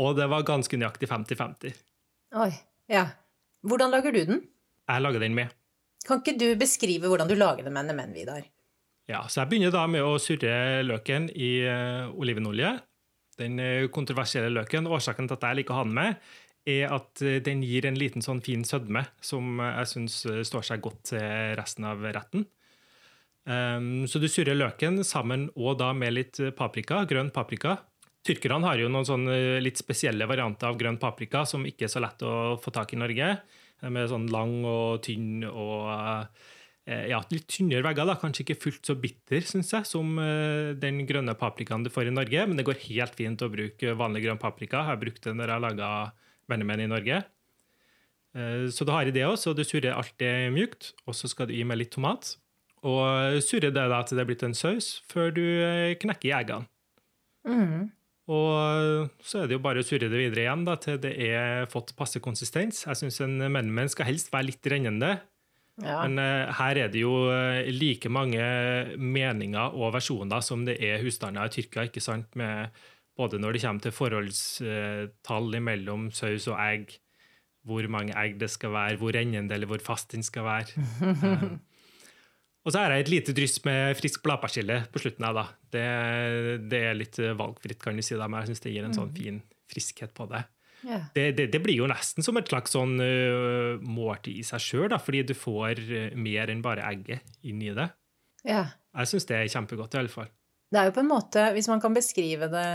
Og 0.00 0.16
det 0.16 0.28
var 0.32 0.44
ganske 0.48 0.76
nøyaktig 0.76 1.08
50-50. 1.08 1.78
Oi. 2.40 2.50
Ja. 2.90 3.06
Hvordan 3.66 3.92
lager 3.92 4.12
du 4.14 4.20
den? 4.24 4.44
Jeg 4.90 5.04
lager 5.04 5.22
den 5.22 5.36
med. 5.36 5.56
Kan 6.06 6.22
ikke 6.22 6.38
du 6.40 6.48
beskrive 6.58 7.10
hvordan 7.10 7.28
du 7.28 7.36
lager 7.36 7.66
den 7.66 7.74
med 7.76 7.90
NMN, 7.90 8.14
Vidar? 8.16 8.44
Ja, 9.10 9.24
så 9.26 9.42
jeg 9.42 9.50
begynner 9.50 9.72
da 9.74 9.86
med 9.90 10.06
å 10.06 10.14
surre 10.22 10.84
løken 10.86 11.28
i 11.34 11.50
eh, 11.66 12.12
olivenolje. 12.14 12.76
Den 13.40 13.58
eh, 13.62 13.88
kontroversielle 13.92 14.52
løken, 14.54 14.88
årsaken 14.90 15.28
til 15.28 15.38
at 15.38 15.48
jeg 15.48 15.60
liker 15.60 15.74
å 15.74 15.80
ha 15.80 15.86
den 15.88 15.96
med, 15.96 16.30
er 16.70 16.94
at 16.94 17.22
eh, 17.24 17.40
den 17.44 17.62
gir 17.66 17.86
en 17.88 17.98
liten 17.98 18.24
sånn 18.24 18.42
fin 18.44 18.64
sødme 18.66 19.04
som 19.24 19.60
jeg 19.62 19.90
syns 19.90 20.22
eh, 20.28 20.42
står 20.46 20.66
seg 20.70 20.82
godt 20.84 21.12
til 21.12 21.54
resten 21.58 21.86
av 21.88 22.04
retten. 22.06 22.46
Um, 23.48 24.04
så 24.04 24.20
du 24.20 24.28
surrer 24.28 24.54
løken 24.54 25.00
sammen 25.06 25.46
og 25.56 25.78
da 25.80 25.94
med 25.96 26.12
litt 26.12 26.40
eh, 26.42 26.52
paprika, 26.54 27.02
grønn 27.08 27.32
paprika. 27.34 27.78
Tyrkerne 28.26 28.68
har 28.68 28.82
jo 28.82 28.90
noen 28.92 29.08
sånne 29.08 29.34
litt 29.64 29.80
spesielle 29.80 30.28
varianter 30.28 30.68
av 30.68 30.78
grønn 30.78 31.00
paprika 31.00 31.46
som 31.48 31.64
ikke 31.64 31.86
er 31.86 31.92
så 31.92 32.02
lett 32.04 32.20
å 32.26 32.58
få 32.60 32.72
tak 32.74 32.92
i 32.92 33.00
Norge. 33.00 33.32
De 33.80 33.90
er 33.96 34.10
sånn 34.10 34.28
lang 34.28 34.58
og 34.68 35.00
tynn 35.06 35.46
og 35.48 35.88
ja, 36.84 37.20
litt 37.32 37.46
tynnere 37.48 37.86
vegger. 37.86 38.04
da, 38.10 38.18
Kanskje 38.20 38.44
ikke 38.44 38.58
fullt 38.60 38.90
så 38.90 38.96
bitter 39.00 39.46
synes 39.46 39.72
jeg, 39.72 39.88
som 39.88 40.20
den 40.82 41.00
grønne 41.08 41.32
paprikaen 41.38 41.86
du 41.86 41.88
får 41.92 42.10
i 42.10 42.12
Norge, 42.12 42.44
men 42.44 42.60
det 42.60 42.66
går 42.68 42.82
helt 42.90 43.16
fint 43.16 43.40
å 43.40 43.48
bruke 43.52 43.96
vanlig 43.96 44.26
grønn 44.26 44.42
paprika. 44.42 44.82
Jeg 44.82 44.90
har 44.90 45.00
brukt 45.00 45.24
det 45.24 45.32
når 45.38 45.46
jeg 45.46 45.56
har 45.56 45.64
laga 45.64 45.90
bennemen 46.50 46.82
i 46.84 46.90
Norge. 46.90 47.22
Eh, 48.34 48.66
Så 48.70 48.86
du 48.86 48.92
har 48.94 49.06
i 49.08 49.14
det 49.14 49.24
også, 49.26 49.52
og 49.52 49.58
du 49.58 49.64
surrer 49.66 49.96
alt 49.96 50.14
det 50.18 50.52
mjukt, 50.54 50.92
og 51.06 51.16
så 51.16 51.30
skal 51.30 51.48
du 51.50 51.54
gi 51.56 51.64
med 51.66 51.80
litt 51.80 51.94
tomat. 51.94 52.36
Og 52.86 53.40
surre 53.44 53.68
det 53.68 53.88
da 53.92 54.02
til 54.06 54.16
det 54.16 54.22
er 54.24 54.28
blitt 54.30 54.44
en 54.46 54.56
saus, 54.56 55.00
før 55.10 55.32
du 55.36 55.42
eh, 55.44 55.96
knekker 56.00 56.30
i 56.30 56.36
eggene. 56.38 56.68
Mm. 57.48 57.90
Og 58.30 59.10
så 59.26 59.40
er 59.42 59.48
det 59.50 59.56
jo 59.56 59.64
bare 59.64 59.82
å 59.82 59.86
surre 59.86 60.06
det 60.06 60.20
videre 60.20 60.44
igjen 60.44 60.62
da, 60.68 60.76
til 60.78 61.00
det 61.02 61.10
er 61.26 61.66
fått 61.72 61.96
passe 61.98 62.20
konsistens. 62.22 62.84
Jeg 62.86 63.00
syns 63.00 63.18
en 63.24 63.34
menemen 63.50 63.90
skal 63.90 64.06
helst 64.06 64.30
være 64.32 64.52
litt 64.52 64.70
rennende. 64.70 65.16
Ja. 65.80 66.04
Men 66.04 66.20
eh, 66.22 66.52
her 66.60 66.78
er 66.84 66.92
det 66.92 67.02
jo 67.02 67.12
like 67.72 68.10
mange 68.12 68.40
meninger 69.00 69.74
og 69.74 69.94
versjoner 69.96 70.44
som 70.44 70.64
det 70.68 70.78
er 70.84 71.02
husstander 71.02 71.48
i 71.48 71.54
Tyrkia, 71.56 71.88
ikke 71.88 72.04
sant? 72.04 72.30
Med, 72.38 72.70
både 73.20 73.40
når 73.40 73.56
det 73.56 73.62
kommer 73.64 73.84
til 73.84 73.94
forholdstall 73.94 75.56
mellom 75.64 76.08
saus 76.14 76.48
og 76.50 76.60
egg, 76.60 76.94
hvor 77.68 77.86
mange 77.92 78.14
egg 78.16 78.38
det 78.40 78.48
skal 78.52 78.72
være, 78.72 78.98
hvor 79.00 79.12
rennende 79.16 79.56
eller 79.56 79.68
hvor 79.68 79.82
fast 79.84 80.14
den 80.14 80.24
skal 80.24 80.46
være. 80.46 80.84
Um, 81.04 81.58
og 82.64 82.72
så 82.72 82.80
har 82.80 82.94
jeg 82.94 83.04
et 83.04 83.12
lite 83.12 83.34
dryss 83.36 83.58
med 83.66 83.98
frisk 83.98 84.24
bladpersille 84.24 84.78
på 84.92 85.02
slutten. 85.02 85.26
av 85.28 85.36
da. 85.36 85.44
Det, 85.76 85.84
det, 86.72 86.80
er 86.80 86.96
litt 86.96 87.20
valgfritt, 87.20 87.82
kan 87.82 87.98
du 87.98 88.04
si, 88.04 88.16
da, 88.16 88.30
men 88.30 88.42
jeg 88.42 88.52
syns 88.52 88.64
det 88.64 88.74
gir 88.74 88.88
en 88.88 88.96
sånn 88.96 89.12
fin 89.16 89.42
friskhet 89.70 90.16
på 90.16 90.26
det. 90.32 90.42
Yeah. 90.80 91.04
Det, 91.12 91.24
det, 91.36 91.50
det, 91.52 91.60
blir 91.60 91.76
jo 91.76 91.88
nesten 91.90 92.24
som 92.24 92.40
et 92.40 92.48
slags 92.48 92.72
sånn 92.72 92.96
uh, 92.96 93.76
måltid 93.84 94.40
i 94.40 94.46
seg 94.48 94.64
sjøl, 94.64 94.96
fordi 94.96 95.26
du 95.28 95.36
får 95.36 95.84
mer 96.16 96.48
enn 96.48 96.64
bare 96.64 96.88
egget 96.88 97.36
inn 97.44 97.60
i 97.60 97.74
det. 97.76 97.90
Yeah. 98.48 98.72
Jeg 98.96 99.12
syns 99.12 99.28
det 99.28 99.36
er 99.36 99.52
kjempegodt, 99.52 99.94
i 99.94 100.00
alle 100.00 100.12
fall. 100.12 100.30
Det 100.70 100.78
er 100.78 100.88
jo 100.88 100.94
på 100.94 101.02
en 101.02 101.10
måte, 101.10 101.48
hvis 101.56 101.68
man 101.70 101.82
kan 101.82 101.96
beskrive 101.96 102.50
det 102.52 102.66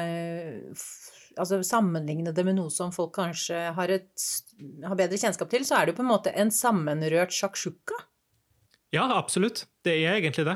Altså 1.36 1.60
sammenligne 1.68 2.32
det 2.32 2.46
med 2.48 2.56
noe 2.56 2.72
som 2.72 2.94
folk 2.96 3.10
kanskje 3.18 3.58
har, 3.76 3.92
et, 3.92 4.26
har 4.88 4.96
bedre 4.96 5.18
kjennskap 5.20 5.50
til, 5.52 5.66
så 5.68 5.76
er 5.76 5.84
det 5.84 5.92
jo 5.92 5.98
på 5.98 6.06
en 6.06 6.14
måte 6.14 6.32
en 6.32 6.48
sammenrørt 6.54 7.36
shakshuka. 7.36 7.98
Ja, 8.96 9.04
absolutt. 9.12 9.66
Det 9.84 9.98
er 9.98 10.22
egentlig 10.22 10.46
det. 10.48 10.56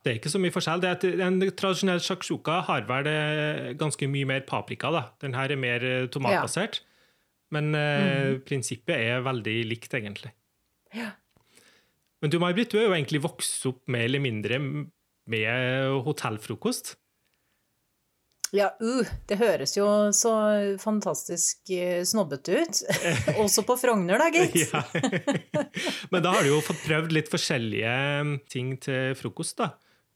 Det 0.00 0.12
er 0.12 0.20
ikke 0.20 0.30
så 0.30 0.38
mye 0.38 0.54
forskjell. 0.54 0.84
Det 0.84 0.92
er 0.92 1.24
en 1.26 1.40
tradisjonell 1.50 1.98
shakshuka 2.04 2.60
har 2.68 2.86
vel 2.86 3.08
eh, 3.10 3.72
ganske 3.80 4.06
mye 4.12 4.28
mer 4.30 4.44
paprika. 4.46 4.92
da. 4.94 5.02
Den 5.18 5.34
her 5.34 5.50
er 5.50 5.58
mer 5.60 5.88
eh, 5.88 6.06
tomatbasert. 6.14 6.78
Ja. 6.78 7.10
Men 7.58 7.74
eh, 7.74 8.06
mm. 8.06 8.38
prinsippet 8.46 8.94
er 8.96 9.26
veldig 9.26 9.56
likt, 9.66 9.98
egentlig. 9.98 10.30
Ja. 10.94 11.10
Men 12.22 12.32
du, 12.32 12.38
May-Britt, 12.38 12.70
du 12.72 12.78
er 12.78 12.86
jo 12.86 12.94
egentlig 12.94 13.22
vokst 13.24 13.66
opp 13.68 13.82
mer 13.90 14.06
eller 14.06 14.22
mindre 14.22 14.62
med 15.30 16.00
hotellfrokost. 16.06 16.96
Ja, 18.50 18.72
uh, 18.82 19.06
det 19.30 19.38
høres 19.38 19.76
jo 19.76 19.86
så 20.16 20.32
fantastisk 20.82 21.70
uh, 21.70 22.00
snobbete 22.06 22.58
ut. 22.58 22.80
Også 23.44 23.62
på 23.66 23.76
Frogner, 23.78 24.18
da, 24.18 24.26
gitt. 24.34 24.56
ja. 24.64 24.82
Men 26.12 26.24
da 26.24 26.34
har 26.34 26.42
du 26.42 26.50
jo 26.56 26.64
fått 26.64 26.82
prøvd 26.82 27.14
litt 27.14 27.30
forskjellige 27.30 27.94
um, 28.24 28.34
ting 28.50 28.74
til 28.82 29.14
frokost, 29.18 29.60
da. 29.62 29.70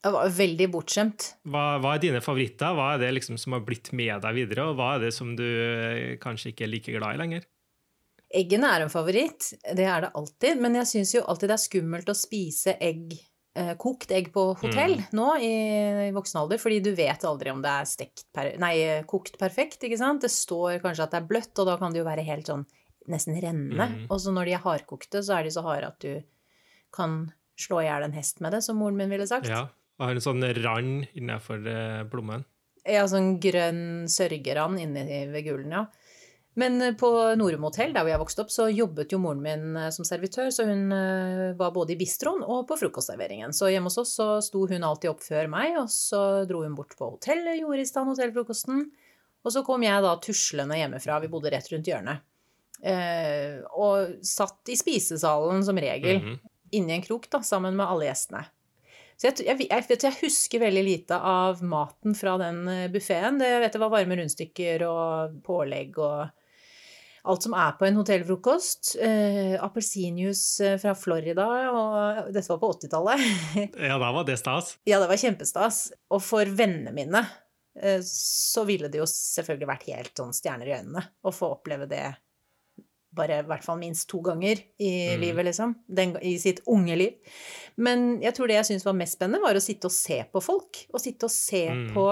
Jeg 0.04 0.12
var 0.12 0.34
veldig 0.36 0.66
bortskjemt. 0.68 1.26
Hva, 1.48 1.78
hva, 1.80 1.94
er 1.94 2.02
dine 2.02 2.20
favoritter? 2.20 2.74
Hva 2.76 2.90
er 2.92 3.06
det 3.06 3.14
liksom 3.14 3.38
som 3.40 3.54
har 3.56 3.62
blitt 3.64 3.88
med 3.96 4.18
deg 4.20 4.36
videre, 4.36 4.66
og 4.68 4.80
hva 4.80 4.96
er 4.96 5.06
det 5.06 5.14
som 5.16 5.30
du 5.38 5.46
uh, 5.46 6.16
kanskje 6.20 6.52
ikke 6.52 6.66
er 6.66 6.74
like 6.74 6.96
glad 6.96 7.14
i 7.14 7.22
lenger? 7.22 7.46
Eggene 8.34 8.72
er 8.74 8.82
en 8.82 8.90
favoritt, 8.90 9.52
det 9.78 9.86
er 9.86 10.08
det 10.08 10.10
alltid, 10.18 10.58
men 10.58 10.80
jeg 10.80 10.90
syns 10.90 11.14
jo 11.14 11.22
alltid 11.30 11.52
det 11.52 11.54
er 11.54 11.62
skummelt 11.68 12.10
å 12.10 12.16
spise 12.18 12.74
egg 12.82 13.14
eh, 13.14 13.28
kokt 13.78 14.10
egg 14.10 14.32
på 14.34 14.48
hotell 14.58 14.96
mm. 14.98 15.10
nå 15.14 15.26
i, 15.38 15.50
i, 16.08 16.12
voksen 16.14 16.40
alder, 16.40 16.58
fordi 16.58 16.80
du 16.82 16.88
vet 16.98 17.22
aldri 17.28 17.52
om 17.52 17.60
det 17.62 17.70
er 17.70 18.14
per, 18.34 18.48
nei, 18.58 18.72
kokt 19.06 19.38
perfekt, 19.38 19.84
ikke 19.86 19.98
sant. 20.00 20.24
Det 20.24 20.32
står 20.32 20.80
kanskje 20.82 21.06
at 21.06 21.14
det 21.14 21.20
er 21.20 21.28
bløtt, 21.28 21.52
og 21.62 21.68
da 21.70 21.76
kan 21.78 21.94
det 21.94 22.02
jo 22.02 22.08
være 22.08 22.26
helt 22.26 22.50
sånn 22.50 22.64
nesten 23.10 23.38
rennende. 23.38 23.86
Mm. 23.92 24.04
Og 24.08 24.20
så 24.22 24.32
når 24.34 24.48
de 24.48 24.56
er 24.56 24.64
hardkokte, 24.64 25.22
så 25.24 25.38
er 25.38 25.46
de 25.46 25.54
så 25.54 25.64
harde 25.66 25.90
at 25.92 26.00
du 26.02 26.24
kan 26.94 27.28
slå 27.60 27.82
i 27.82 27.88
hjel 27.88 28.06
en 28.06 28.16
hest 28.16 28.42
med 28.44 28.54
det, 28.56 28.62
som 28.66 28.78
moren 28.80 28.98
min 28.98 29.12
ville 29.12 29.26
sagt. 29.30 29.50
Ja, 29.50 29.66
og 29.98 30.08
har 30.08 30.16
en 30.16 30.24
sånn 30.24 30.46
rand 30.64 31.06
innenfor 31.14 31.68
eh, 31.70 32.02
plommen. 32.10 32.46
Ja, 32.84 33.06
sånn 33.08 33.38
grønn 33.40 34.10
sørgerand 34.12 34.82
inni 34.82 35.04
ved 35.32 35.46
gulen, 35.46 35.72
ja. 35.72 35.86
Men 36.54 36.82
eh, 36.82 36.94
på 36.94 37.10
Norum 37.34 37.66
hotell, 37.66 37.92
der 37.94 38.04
hvor 38.04 38.12
jeg 38.12 38.22
vokste 38.22 38.44
opp, 38.44 38.52
så 38.54 38.68
jobbet 38.70 39.12
jo 39.12 39.18
moren 39.22 39.42
min 39.42 39.78
eh, 39.78 39.90
som 39.94 40.06
servitør, 40.06 40.52
så 40.54 40.66
hun 40.68 40.92
eh, 40.94 41.54
var 41.58 41.72
både 41.74 41.94
i 41.94 41.98
bistroen 41.98 42.44
og 42.46 42.66
på 42.68 42.78
frokostserveringen. 42.78 43.54
Så 43.56 43.72
hjemme 43.72 43.90
hos 43.90 43.98
oss 44.02 44.14
så 44.20 44.28
sto 44.44 44.62
hun 44.70 44.86
alltid 44.86 45.10
opp 45.10 45.24
før 45.24 45.50
meg, 45.50 45.74
og 45.82 45.90
så 45.92 46.44
dro 46.48 46.62
hun 46.64 46.76
bort 46.78 46.94
på 46.98 47.10
hotellet, 47.16 47.58
gjorde 47.60 47.82
i 47.82 47.88
stand 47.90 48.12
hotellfrokosten. 48.12 48.84
Og 49.44 49.52
så 49.52 49.64
kom 49.66 49.82
jeg 49.84 50.04
da 50.04 50.14
tuslende 50.22 50.78
hjemmefra, 50.78 51.18
vi 51.20 51.28
bodde 51.32 51.50
rett 51.52 51.66
rundt 51.68 51.90
hjørnet, 51.90 52.22
og 53.76 54.14
satt 54.24 54.70
i 54.72 54.76
spisesalen 54.76 55.60
som 55.66 55.76
regel, 55.76 56.16
mm 56.16 56.24
-hmm. 56.24 56.38
inni 56.70 56.94
en 56.94 57.02
krok 57.02 57.28
da, 57.30 57.42
sammen 57.42 57.76
med 57.76 57.86
alle 57.86 58.06
gjestene. 58.06 58.44
Så 59.16 59.26
jeg, 59.26 59.44
jeg, 59.46 59.66
jeg, 59.70 59.98
jeg, 60.02 60.14
husker 60.22 60.60
veldig 60.60 60.84
lite 60.84 61.18
av 61.18 61.62
maten 61.62 62.14
fra 62.14 62.38
den 62.38 62.64
buffeen. 62.92 63.40
Jeg 63.40 63.60
vet 63.60 63.72
det 63.72 63.80
var 63.80 63.90
varme 63.90 64.16
rundstykker 64.16 64.82
og 64.88 65.42
pålegg 65.44 65.98
og 65.98 66.30
alt 67.24 67.46
som 67.46 67.54
er 67.56 67.72
på 67.78 67.86
en 67.88 67.96
hotellfrokost. 67.98 68.94
Eh, 69.00 69.54
Appelsinjuice 69.64 70.66
eh, 70.66 70.76
fra 70.80 70.94
Florida, 70.98 71.46
og 71.72 72.34
dette 72.34 72.50
var 72.52 72.60
på 72.60 72.72
80-tallet. 72.76 73.24
ja, 73.88 73.96
da 74.00 74.10
var 74.12 74.26
det 74.28 74.36
stas. 74.40 74.74
Ja, 74.88 75.00
det 75.02 75.08
var 75.10 75.20
kjempestas. 75.20 75.86
Og 76.12 76.20
for 76.24 76.48
vennene 76.58 76.92
mine 76.96 77.24
eh, 77.80 78.02
så 78.04 78.66
ville 78.68 78.92
det 78.92 79.00
jo 79.00 79.08
selvfølgelig 79.08 79.70
vært 79.72 79.88
helt 79.92 80.22
sånn 80.22 80.36
stjerner 80.36 80.70
i 80.70 80.76
øynene 80.76 81.06
å 81.24 81.34
få 81.34 81.54
oppleve 81.56 81.88
det 81.90 82.06
bare 83.14 83.40
i 83.40 83.46
hvert 83.46 83.62
fall 83.62 83.78
minst 83.78 84.08
to 84.10 84.18
ganger 84.26 84.58
i 84.82 84.92
mm. 85.14 85.20
livet, 85.22 85.46
liksom. 85.46 85.76
Den, 85.86 86.16
I 86.18 86.34
sitt 86.42 86.64
unge 86.70 86.96
liv. 86.98 87.36
Men 87.78 88.18
jeg 88.22 88.34
tror 88.36 88.50
det 88.50 88.58
jeg 88.58 88.72
syntes 88.72 88.86
var 88.88 88.96
mest 88.98 89.16
spennende, 89.16 89.44
var 89.44 89.54
å 89.54 89.62
sitte 89.62 89.86
og 89.86 89.94
se 89.94 90.18
på 90.30 90.42
folk. 90.42 90.80
Å 90.90 91.00
sitte 91.00 91.30
og 91.30 91.32
se 91.32 91.62
mm. 91.70 91.84
på 91.94 92.08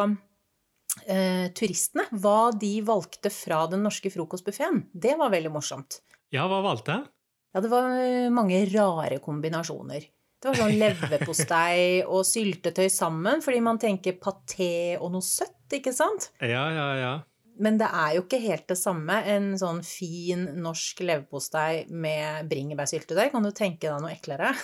eh, 1.07 1.49
turistene 1.57 2.07
hva 2.23 2.53
de 2.55 2.75
valgte 2.87 3.33
fra 3.33 3.65
den 3.71 3.85
norske 3.87 4.13
frokostbuffeen. 4.13 4.87
Det 4.93 5.17
var 5.21 5.33
veldig 5.33 5.53
morsomt. 5.55 6.01
Ja, 6.33 6.47
hva 6.51 6.63
valgte 6.65 6.97
jeg? 6.97 7.11
Ja, 7.53 7.61
det 7.61 7.71
var 7.73 7.91
eh, 8.01 8.33
mange 8.33 8.63
rare 8.73 9.21
kombinasjoner. 9.25 10.07
Det 10.43 10.51
var 10.51 10.59
sånn 10.59 10.79
leverpostei 10.83 11.83
og 12.03 12.25
syltetøy 12.27 12.89
sammen, 12.93 13.45
fordi 13.45 13.61
man 13.65 13.81
tenker 13.83 14.19
paté 14.21 14.97
og 14.99 15.13
noe 15.15 15.25
søtt, 15.27 15.67
ikke 15.73 15.95
sant? 15.97 16.33
Ja, 16.41 16.65
ja, 16.75 16.89
ja. 16.99 17.13
Men 17.61 17.77
det 17.81 17.89
er 17.93 18.15
jo 18.17 18.23
ikke 18.25 18.41
helt 18.41 18.65
det 18.71 18.79
samme. 18.81 19.19
En 19.29 19.53
sånn 19.61 19.83
fin 19.85 20.45
norsk 20.63 21.03
leverpostei 21.05 21.85
med 21.91 22.49
bringebærsyltetøy. 22.51 23.29
Kan 23.35 23.45
du 23.45 23.51
tenke 23.57 23.91
deg 23.91 24.01
noe 24.01 24.15
eklere? 24.15 24.55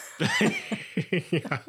ja. 1.42 1.60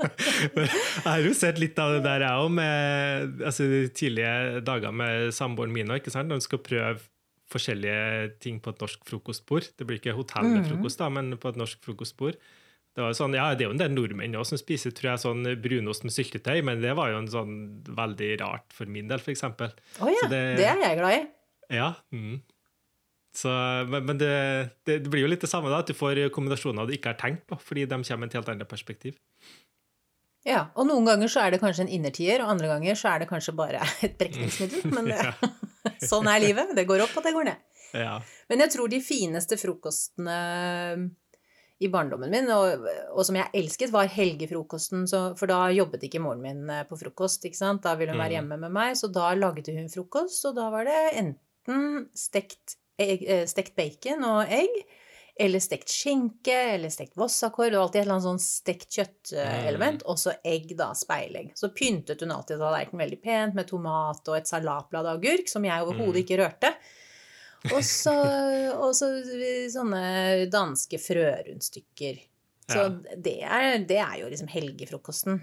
Jeg 0.56 1.06
har 1.06 1.26
jo 1.26 1.36
sett 1.38 1.60
litt 1.62 1.80
av 1.82 1.98
det 1.98 2.04
der, 2.08 2.26
jeg 2.26 2.46
òg, 2.46 2.54
med 2.62 3.44
altså, 3.52 3.68
tidlige 3.96 4.64
dager 4.68 4.96
med 4.96 5.34
samboeren 5.36 5.76
min 5.76 5.92
òg, 5.92 6.08
når 6.16 6.40
hun 6.40 6.46
skal 6.46 6.64
prøve 6.64 6.96
forskjellige 7.50 8.40
ting 8.44 8.60
på 8.62 8.74
et 8.74 8.82
norsk 8.84 9.04
frokostbord. 9.10 9.72
Det 9.78 9.88
blir 9.88 10.00
ikke 10.00 10.16
hotellfrokost, 10.18 11.02
da, 11.02 11.10
men 11.14 11.34
på 11.42 11.52
et 11.52 11.60
norsk 11.60 11.82
frokostbord. 11.86 12.38
Det, 12.98 13.04
var 13.06 13.16
sånn, 13.16 13.36
ja, 13.38 13.48
det 13.56 13.64
er 13.64 13.70
jo 13.70 13.76
en 13.76 13.82
del 13.82 13.92
nordmenn 13.94 14.38
også 14.40 14.58
som 14.58 14.62
spiser 14.64 14.94
tror 14.96 15.12
jeg, 15.12 15.22
sånn 15.22 15.50
brunost 15.62 16.04
med 16.08 16.14
syltetøy, 16.16 16.58
men 16.66 16.82
det 16.84 16.96
var 16.98 17.14
jo 17.14 17.20
en 17.22 17.30
sånn 17.32 17.54
veldig 17.96 18.32
rart 18.42 18.74
for 18.76 18.90
min 18.92 19.08
del, 19.12 19.22
f.eks. 19.22 19.46
Å 19.46 19.52
oh, 19.54 20.10
ja, 20.10 20.26
det, 20.32 20.42
det, 20.60 20.66
er 20.68 20.82
jeg 20.84 20.98
glad 21.00 21.16
i. 21.16 21.22
Ja. 21.78 21.92
Mm. 22.16 22.40
Så, 23.40 23.54
men, 23.88 24.04
men 24.08 24.20
det, 24.20 24.34
det, 24.90 25.00
blir 25.06 25.24
jo 25.24 25.30
litt 25.32 25.46
det 25.46 25.52
samme, 25.52 25.70
da, 25.72 25.84
at 25.84 25.90
du 25.90 25.96
får 25.96 26.26
kombinasjoner 26.36 26.90
du 26.90 26.96
ikke 26.98 27.14
har 27.14 27.20
tenkt 27.22 27.46
på, 27.48 27.60
fordi 27.62 27.86
de 27.86 28.02
kommer 28.02 28.26
med 28.26 28.34
et 28.34 28.40
helt 28.40 28.52
annet 28.56 28.72
perspektiv. 28.72 29.20
Ja, 30.48 30.70
og 30.80 30.88
noen 30.88 31.08
ganger 31.08 31.30
så 31.32 31.44
er 31.44 31.54
det 31.54 31.62
kanskje 31.62 31.86
en 31.86 31.94
innertier, 31.94 32.42
og 32.44 32.54
andre 32.56 32.72
ganger 32.72 32.98
så 32.98 33.14
er 33.14 33.24
det 33.24 33.30
kanskje 33.30 33.56
bare 33.58 33.84
et 34.06 34.18
brekningsmiddel. 34.20 34.86
Men 34.96 35.12
det, 35.12 35.22
sånn 36.10 36.30
er 36.32 36.44
livet. 36.44 36.74
Det 36.78 36.88
går 36.90 37.06
opp, 37.06 37.18
og 37.20 37.26
det 37.26 37.36
går 37.36 37.52
ned. 37.52 37.66
Ja. 37.98 38.20
Men 38.52 38.66
jeg 38.66 38.74
tror 38.76 38.92
de 38.92 39.02
fineste 39.02 39.58
frokostene 39.58 40.40
i 41.80 41.88
barndommen 41.92 42.32
min, 42.32 42.50
og, 42.52 42.88
og, 43.14 43.22
som 43.28 43.38
jeg 43.40 43.52
elsket, 43.56 43.94
var 43.94 44.10
helgefrokosten. 44.12 45.06
Så, 45.08 45.22
for 45.40 45.52
da 45.52 45.62
jobbet 45.72 46.04
ikke 46.08 46.22
moren 46.24 46.44
min 46.44 46.66
eh, 46.74 46.86
på 46.88 46.98
frokost, 47.00 47.46
ikke 47.48 47.60
sant. 47.60 47.86
Da 47.86 47.96
ville 48.00 48.16
hun 48.16 48.20
være 48.20 48.34
mm. 48.34 48.38
hjemme 48.40 48.58
med 48.66 48.76
meg, 48.76 48.98
så 49.00 49.12
da 49.14 49.32
lagde 49.38 49.76
hun 49.76 49.92
frokost, 49.92 50.44
og 50.50 50.58
da 50.60 50.68
var 50.74 50.90
det 50.90 50.98
enten 51.22 52.10
stekt, 52.18 52.76
egg, 53.00 53.24
eh, 53.24 53.46
stekt 53.48 53.78
bacon 53.80 54.28
og 54.28 54.52
egg, 54.52 54.76
eller 55.40 55.64
stekt 55.64 55.88
skinke, 55.94 56.58
eller 56.76 56.92
stekt 56.92 57.16
vossakår. 57.16 57.70
Det 57.72 57.80
var 57.80 57.86
alltid 57.86 58.02
et 58.02 58.04
eller 58.04 58.18
annet 58.18 58.28
sånn 58.28 58.44
stekt 58.44 59.00
kjøttelement. 59.00 60.04
Mm. 60.04 60.08
Og 60.12 60.20
så 60.20 60.36
egg, 60.44 60.74
da. 60.76 60.92
Speilegg. 61.00 61.54
Så 61.56 61.72
pyntet 61.72 62.26
hun 62.26 62.36
alltid 62.36 62.60
tallerkenen 62.60 63.06
veldig 63.06 63.22
pent 63.24 63.56
med 63.56 63.72
tomat 63.72 64.28
og 64.28 64.36
et 64.36 64.52
salatblad 64.52 65.08
av 65.08 65.22
agurk, 65.22 65.48
som 65.48 65.64
jeg 65.64 65.86
overhodet 65.86 66.18
mm. 66.18 66.24
ikke 66.26 66.42
rørte. 66.44 66.74
Og 67.68 67.84
så, 67.84 68.14
sånne 69.74 70.04
danske 70.52 71.00
frørundstykker. 71.04 72.22
Så 72.70 72.84
ja. 72.86 73.16
det, 73.18 73.40
er, 73.44 73.72
det, 73.90 73.98
er, 74.00 74.14
jo 74.22 74.30
liksom 74.32 74.52
helgefrokosten. 74.52 75.42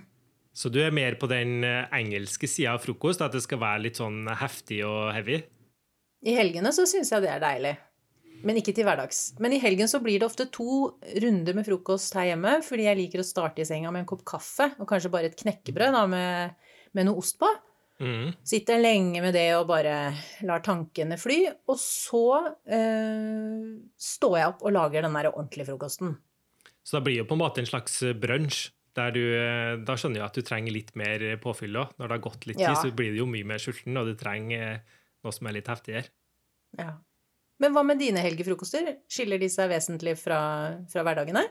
Så 0.56 0.70
du 0.73 0.78
er 0.80 0.94
mer 0.94 1.18
på 1.20 1.28
den 1.28 1.61
eh, 1.66 1.85
engelske 1.99 2.49
sida 2.49 2.76
av 2.76 2.85
frokost? 2.85 3.20
At 3.25 3.35
det 3.37 3.42
skal 3.44 3.61
være 3.61 3.85
litt 3.88 4.00
sånn 4.00 4.25
heftig 4.40 4.80
og 4.88 5.11
heavy? 5.12 5.42
I 6.26 6.38
helgene 6.38 6.73
så 6.73 6.87
syns 6.88 7.12
jeg 7.12 7.26
det 7.26 7.35
er 7.35 7.42
deilig. 7.42 7.75
Men 8.46 8.61
ikke 8.61 8.73
til 8.76 8.87
hverdags. 8.87 9.35
Men 9.42 9.54
i 9.56 9.61
helgen 9.61 9.88
så 9.90 10.00
blir 10.04 10.20
det 10.20 10.28
ofte 10.28 10.49
to 10.52 10.96
runder 11.25 11.56
med 11.56 11.66
frokost 11.66 12.16
her 12.16 12.30
hjemme, 12.30 12.58
fordi 12.64 12.87
jeg 12.87 13.00
liker 13.00 13.23
å 13.23 13.26
starte 13.26 13.64
i 13.64 13.68
senga 13.68 13.92
med 13.92 14.04
en 14.04 14.08
kopp 14.08 14.25
kaffe 14.28 14.70
og 14.76 14.88
kanskje 14.88 15.12
bare 15.12 15.30
et 15.30 15.38
knekkebrød 15.40 15.96
da, 15.96 16.04
med, 16.11 16.73
med 16.96 17.08
noe 17.08 17.20
ost 17.23 17.40
på. 17.40 17.49
Mm. 18.03 18.33
Sitter 18.45 18.81
lenge 18.83 19.23
med 19.25 19.33
det 19.37 19.49
og 19.57 19.69
bare 19.71 20.12
lar 20.47 20.62
tankene 20.65 21.19
fly. 21.21 21.38
Og 21.71 21.79
så 21.81 22.26
eh, 22.69 23.75
står 23.97 24.38
jeg 24.41 24.53
opp 24.53 24.65
og 24.67 24.76
lager 24.76 25.07
den 25.07 25.17
der 25.17 25.31
ordentlige 25.33 25.69
frokosten. 25.71 26.17
Så 26.87 26.99
da 26.99 27.05
blir 27.07 27.23
det 27.23 27.29
på 27.31 27.37
en 27.38 27.43
måte 27.43 27.62
en 27.62 27.71
slags 27.71 28.03
brunsj. 28.21 28.71
Der 28.97 29.11
du, 29.12 29.21
eh, 29.37 29.75
da 29.85 29.93
skjønner 30.00 30.23
jeg 30.23 30.29
at 30.31 30.38
du 30.38 30.47
trenger 30.47 30.73
litt 30.73 30.95
mer 30.97 31.25
påfyll 31.43 31.76
òg. 31.76 31.97
Når 31.99 32.09
det 32.09 32.17
har 32.17 32.25
gått 32.25 32.47
litt 32.49 32.62
ja. 32.62 32.71
tid, 32.73 32.85
så 32.85 32.97
blir 32.97 33.12
det 33.12 33.21
jo 33.21 33.29
mye 33.29 33.49
mer 33.49 33.61
sulten, 33.61 33.97
og 34.00 34.09
du 34.09 34.15
trenger 34.17 34.81
noe 35.25 35.35
som 35.37 35.50
er 35.50 35.59
litt 35.59 35.69
heftigere. 35.69 36.09
Ja. 36.81 36.95
Men 37.61 37.73
hva 37.73 37.83
med 37.88 38.00
dine 38.00 38.21
helgefrokoster? 38.25 38.88
Skiller 39.09 39.41
de 39.41 39.49
seg 39.53 39.69
vesentlig 39.73 40.17
fra, 40.21 40.41
fra 40.93 41.05
hverdagene? 41.05 41.45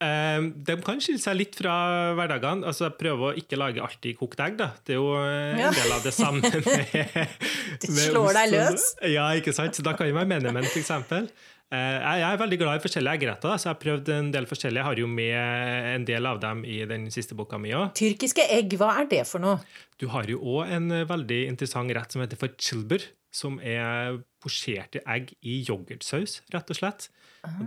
Eh, 0.00 0.40
de 0.68 0.76
kan 0.86 1.00
skille 1.02 1.18
seg 1.18 1.34
litt 1.40 1.56
fra 1.58 1.74
hverdagene. 2.14 2.62
Altså, 2.70 2.86
jeg 2.86 2.98
prøver 3.00 3.32
å 3.32 3.36
ikke 3.40 3.58
lage 3.58 3.82
alltid 3.82 4.18
kokt 4.20 4.38
egg. 4.44 4.56
Da. 4.60 4.70
Det 4.86 4.94
er 4.94 5.00
jo 5.00 5.12
en 5.18 5.58
Ja. 5.58 5.70
del 5.74 5.92
av 5.96 6.02
det 6.06 6.12
samme 6.14 6.42
med, 6.54 7.36
det 7.82 7.90
slår 7.90 8.32
deg 8.38 8.52
løs. 8.54 8.84
Ja, 9.10 9.28
ikke 9.34 9.54
sant? 9.56 9.74
Så 9.74 9.82
da 9.82 9.96
kan 9.98 10.06
jo 10.10 10.14
være 10.14 10.30
menemenn, 10.30 10.68
f.eks. 10.70 10.92
Eh, 11.68 11.98
jeg 12.00 12.22
er 12.24 12.38
veldig 12.40 12.56
glad 12.62 12.78
i 12.78 12.80
forskjellige 12.86 13.18
eggretter, 13.18 13.58
så 13.60 13.66
jeg 13.68 13.74
har 13.74 13.80
prøvd 13.82 14.06
en 14.14 14.30
del 14.32 14.46
forskjellige. 14.48 14.80
Jeg 14.80 14.86
har 14.88 15.00
jo 15.02 15.08
med 15.10 15.92
en 15.96 16.06
del 16.08 16.28
av 16.30 16.38
dem 16.40 16.62
i 16.64 16.78
den 16.88 17.10
siste 17.12 17.36
boka 17.36 17.58
mi 17.60 17.74
òg. 17.76 17.90
Tyrkiske 17.98 18.46
egg, 18.54 18.72
hva 18.80 18.94
er 19.02 19.10
det 19.10 19.26
for 19.28 19.42
noe? 19.44 19.58
Du 20.00 20.06
har 20.14 20.24
jo 20.30 20.38
òg 20.40 20.70
en 20.78 20.86
eh, 20.94 21.04
veldig 21.10 21.42
interessant 21.50 21.92
rett 21.92 22.14
som 22.14 22.22
heter 22.24 22.40
for 22.40 22.54
chilber, 22.56 23.02
som 23.34 23.58
er 23.60 24.22
posjerte 24.40 25.02
egg 25.04 25.34
i 25.44 25.58
yoghurtsaus, 25.66 26.38
rett 26.54 26.70
og 26.72 26.78
slett. 26.78 27.10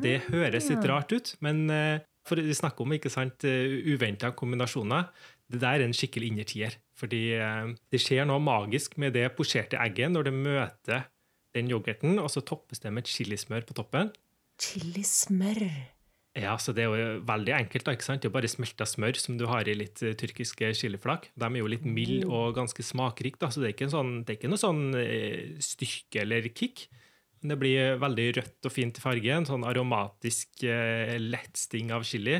Det 0.02 0.18
høres 0.32 0.68
litt 0.72 0.84
rart 0.90 1.14
ut, 1.14 1.30
men 1.46 1.62
eh, 1.70 2.00
for 2.28 2.42
vi 2.42 2.54
snakker 2.54 2.86
om 2.86 2.96
ikke 2.96 3.12
sant, 3.12 3.44
uventa 3.46 4.30
kombinasjoner. 4.38 5.08
Det 5.52 5.60
der 5.60 5.82
er 5.82 5.88
en 5.88 5.96
skikkelig 5.96 6.32
innertier. 6.32 6.78
Fordi 7.02 7.22
eh, 7.38 7.72
det 7.92 8.02
skjer 8.02 8.28
noe 8.30 8.42
magisk 8.44 8.98
med 9.02 9.16
det 9.18 9.30
posjerte 9.38 9.80
egget 9.82 10.14
når 10.14 10.30
det 10.30 10.36
møter 10.38 11.08
den 11.56 11.72
yoghurten, 11.72 12.20
og 12.22 12.30
så 12.32 12.44
toppes 12.46 12.80
det 12.84 12.94
med 12.96 13.10
chilismør 13.10 13.66
på 13.68 13.76
toppen. 13.76 14.14
Chilismør. 14.62 15.66
Ja, 16.38 16.56
så 16.56 16.72
Det 16.72 16.86
er 16.86 16.94
jo 16.94 17.24
veldig 17.28 17.54
enkelt. 17.58 17.84
da, 17.84 17.92
ikke 17.92 18.08
sant? 18.08 18.22
Det 18.22 18.30
er 18.30 18.32
jo 18.32 18.38
bare 18.38 18.48
smelta 18.48 18.86
smør 18.88 19.18
som 19.20 19.38
du 19.38 19.48
har 19.48 19.68
i 19.68 19.76
litt 19.76 20.02
eh, 20.04 20.16
tyrkiske 20.16 20.72
chiliflak. 20.80 21.28
De 21.36 21.46
er 21.46 21.60
jo 21.60 21.68
litt 21.68 21.84
milde 21.84 22.30
og 22.30 22.56
ganske 22.56 22.86
smakrike, 22.86 23.52
så 23.52 23.60
det 23.60 23.74
er 23.76 23.92
sånn, 23.92 24.24
det 24.24 24.36
er 24.36 24.40
ikke 24.40 24.54
noe 24.54 24.62
sånn 24.62 24.96
eh, 24.96 25.58
styrke 25.60 26.24
eller 26.24 26.48
kick. 26.56 26.88
Men 27.42 27.54
det 27.54 27.58
blir 27.62 27.96
veldig 28.02 28.26
rødt 28.38 28.68
og 28.70 28.74
fint 28.74 28.98
i 29.00 29.02
farge. 29.04 29.34
En 29.34 29.48
sånn 29.50 29.66
aromatisk 29.66 30.64
eh, 30.70 31.16
lettsting 31.22 31.90
av 31.96 32.06
chili. 32.06 32.38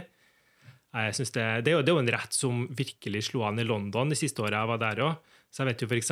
Jeg 0.92 1.16
synes 1.18 1.32
det, 1.34 1.46
det, 1.66 1.74
er 1.74 1.88
jo, 1.88 1.98
en 2.02 2.12
rett 2.12 2.36
som 2.36 2.66
virkelig 2.76 3.30
slo 3.30 3.46
an 3.48 3.62
i 3.62 3.66
London 3.66 4.12
de 4.12 4.18
siste 4.20 4.44
åra 4.44 4.62
jeg 4.62 4.72
var 4.74 4.82
der 4.82 5.04
òg. 5.08 5.36
Så 5.52 5.64
jeg 5.64 5.72
vet 5.72 5.84
jo 5.84 5.90
f.eks. 5.90 6.12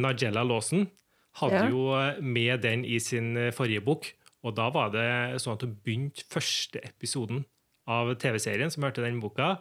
Nigella 0.00 0.44
Lawson 0.46 0.86
hadde 1.40 1.62
Ja. 1.64 1.68
jo 1.72 1.84
eh, 1.96 2.20
med 2.22 2.62
den 2.62 2.84
i 2.84 3.00
sin 3.02 3.34
eh, 3.36 3.52
forrige 3.54 3.84
bok. 3.84 4.10
Og 4.46 4.54
da 4.54 4.68
var 4.70 4.92
det 4.94 5.40
sånn 5.42 5.56
at 5.58 5.64
hun 5.66 5.74
begynte 5.82 6.26
første 6.30 6.80
episoden 6.86 7.42
av 7.90 8.12
TV-serien 8.20 8.70
som 8.70 8.84
hørte 8.86 9.02
den 9.02 9.18
boka, 9.20 9.56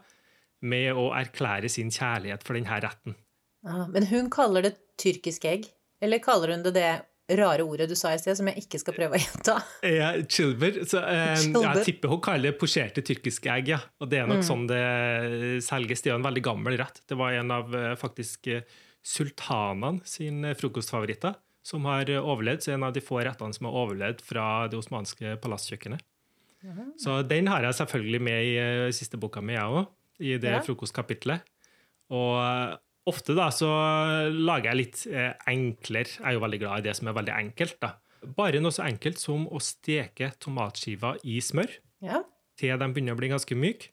med 0.61 0.97
å 0.97 1.09
erklære 1.15 1.69
sin 1.69 1.89
kjærlighet 1.93 2.43
for 2.45 2.57
denne 2.57 2.77
retten. 2.81 3.15
Ja, 3.65 3.85
men 3.89 4.07
hun 4.09 4.29
kaller 4.33 4.65
det 4.65 4.75
tyrkisk 5.01 5.45
egg. 5.49 5.67
Eller 6.01 6.21
kaller 6.21 6.53
hun 6.53 6.63
det 6.65 6.73
det 6.77 6.89
rare 7.29 7.63
ordet 7.67 7.89
du 7.89 7.95
sa 7.99 8.13
i 8.13 8.19
sted, 8.21 8.37
som 8.39 8.47
jeg 8.47 8.61
ikke 8.63 8.79
skal 8.79 8.93
prøve 8.95 9.17
å 9.17 9.19
gjenta? 9.19 9.55
Ja, 9.83 10.13
chilber. 10.31 10.77
Så, 10.87 11.01
eh, 11.03 11.35
Chilber. 11.41 11.75
Jeg 11.81 11.85
tipper 11.89 12.09
hun 12.13 12.21
kaller 12.23 12.51
det 12.53 12.59
posjerte 12.61 13.03
tyrkiske 13.03 13.51
egg. 13.51 13.67
ja. 13.73 13.79
Og 13.99 14.09
det 14.09 14.19
er 14.21 14.27
nok 14.29 14.43
sånn 14.47 14.67
det 14.69 14.83
selges. 15.65 16.01
Det 16.01 16.11
er 16.11 16.15
jo 16.15 16.21
en 16.21 16.27
veldig 16.29 16.43
gammel 16.47 16.77
rett. 16.79 17.01
Det 17.07 17.17
var 17.19 17.33
en 17.35 17.51
av 17.51 17.75
eh, 17.75 17.95
faktisk 17.99 18.47
eh, 18.47 18.61
sultanene 19.03 20.01
sine 20.07 20.53
frokostfavoritter 20.55 21.35
som 21.67 21.83
har 21.89 22.05
overlevd. 22.21 22.63
Så 22.63 22.73
en 22.77 22.83
av 22.87 22.93
de 22.95 23.03
få 23.03 23.19
rettene 23.25 23.53
som 23.55 23.67
har 23.67 23.75
overlevd 23.83 24.21
fra 24.23 24.47
det 24.71 24.79
osmanske 24.79 25.35
palasskjøkkenet. 25.43 25.99
Så 26.99 27.21
den 27.27 27.47
har 27.47 27.63
jeg 27.63 27.75
selvfølgelig 27.77 28.21
med 28.23 28.43
i 28.43 28.55
eh, 28.59 28.87
siste 28.95 29.19
boka 29.19 29.41
mi, 29.43 29.53
jeg 29.53 29.63
òg. 29.67 29.87
I 30.19 30.37
det 30.41 30.49
Ja. 30.55 30.59
frokostkapitlet. 30.65 31.43
Og 32.09 32.79
ofte 33.07 33.35
da 33.37 33.47
så 33.55 33.67
lager 34.33 34.71
jeg 34.71 34.79
litt 34.81 35.03
eh, 35.11 35.33
enklere. 35.51 36.11
Jeg 36.17 36.25
er 36.27 36.35
jo 36.37 36.43
veldig 36.43 36.59
glad 36.63 36.79
i 36.81 36.87
det 36.89 36.95
som 36.99 37.07
er 37.09 37.15
veldig 37.17 37.33
enkelt. 37.37 37.77
da. 37.83 37.93
Bare 38.37 38.59
noe 38.63 38.73
så 38.75 38.83
enkelt 38.87 39.21
som 39.21 39.45
å 39.47 39.61
steke 39.63 40.31
tomatskiver 40.43 41.19
i 41.23 41.37
smør 41.43 41.71
Ja. 42.03 42.23
til 42.57 42.77
de 42.77 42.87
begynner 42.91 43.15
å 43.15 43.19
bli 43.19 43.29
ganske 43.31 43.55
myke, 43.55 43.91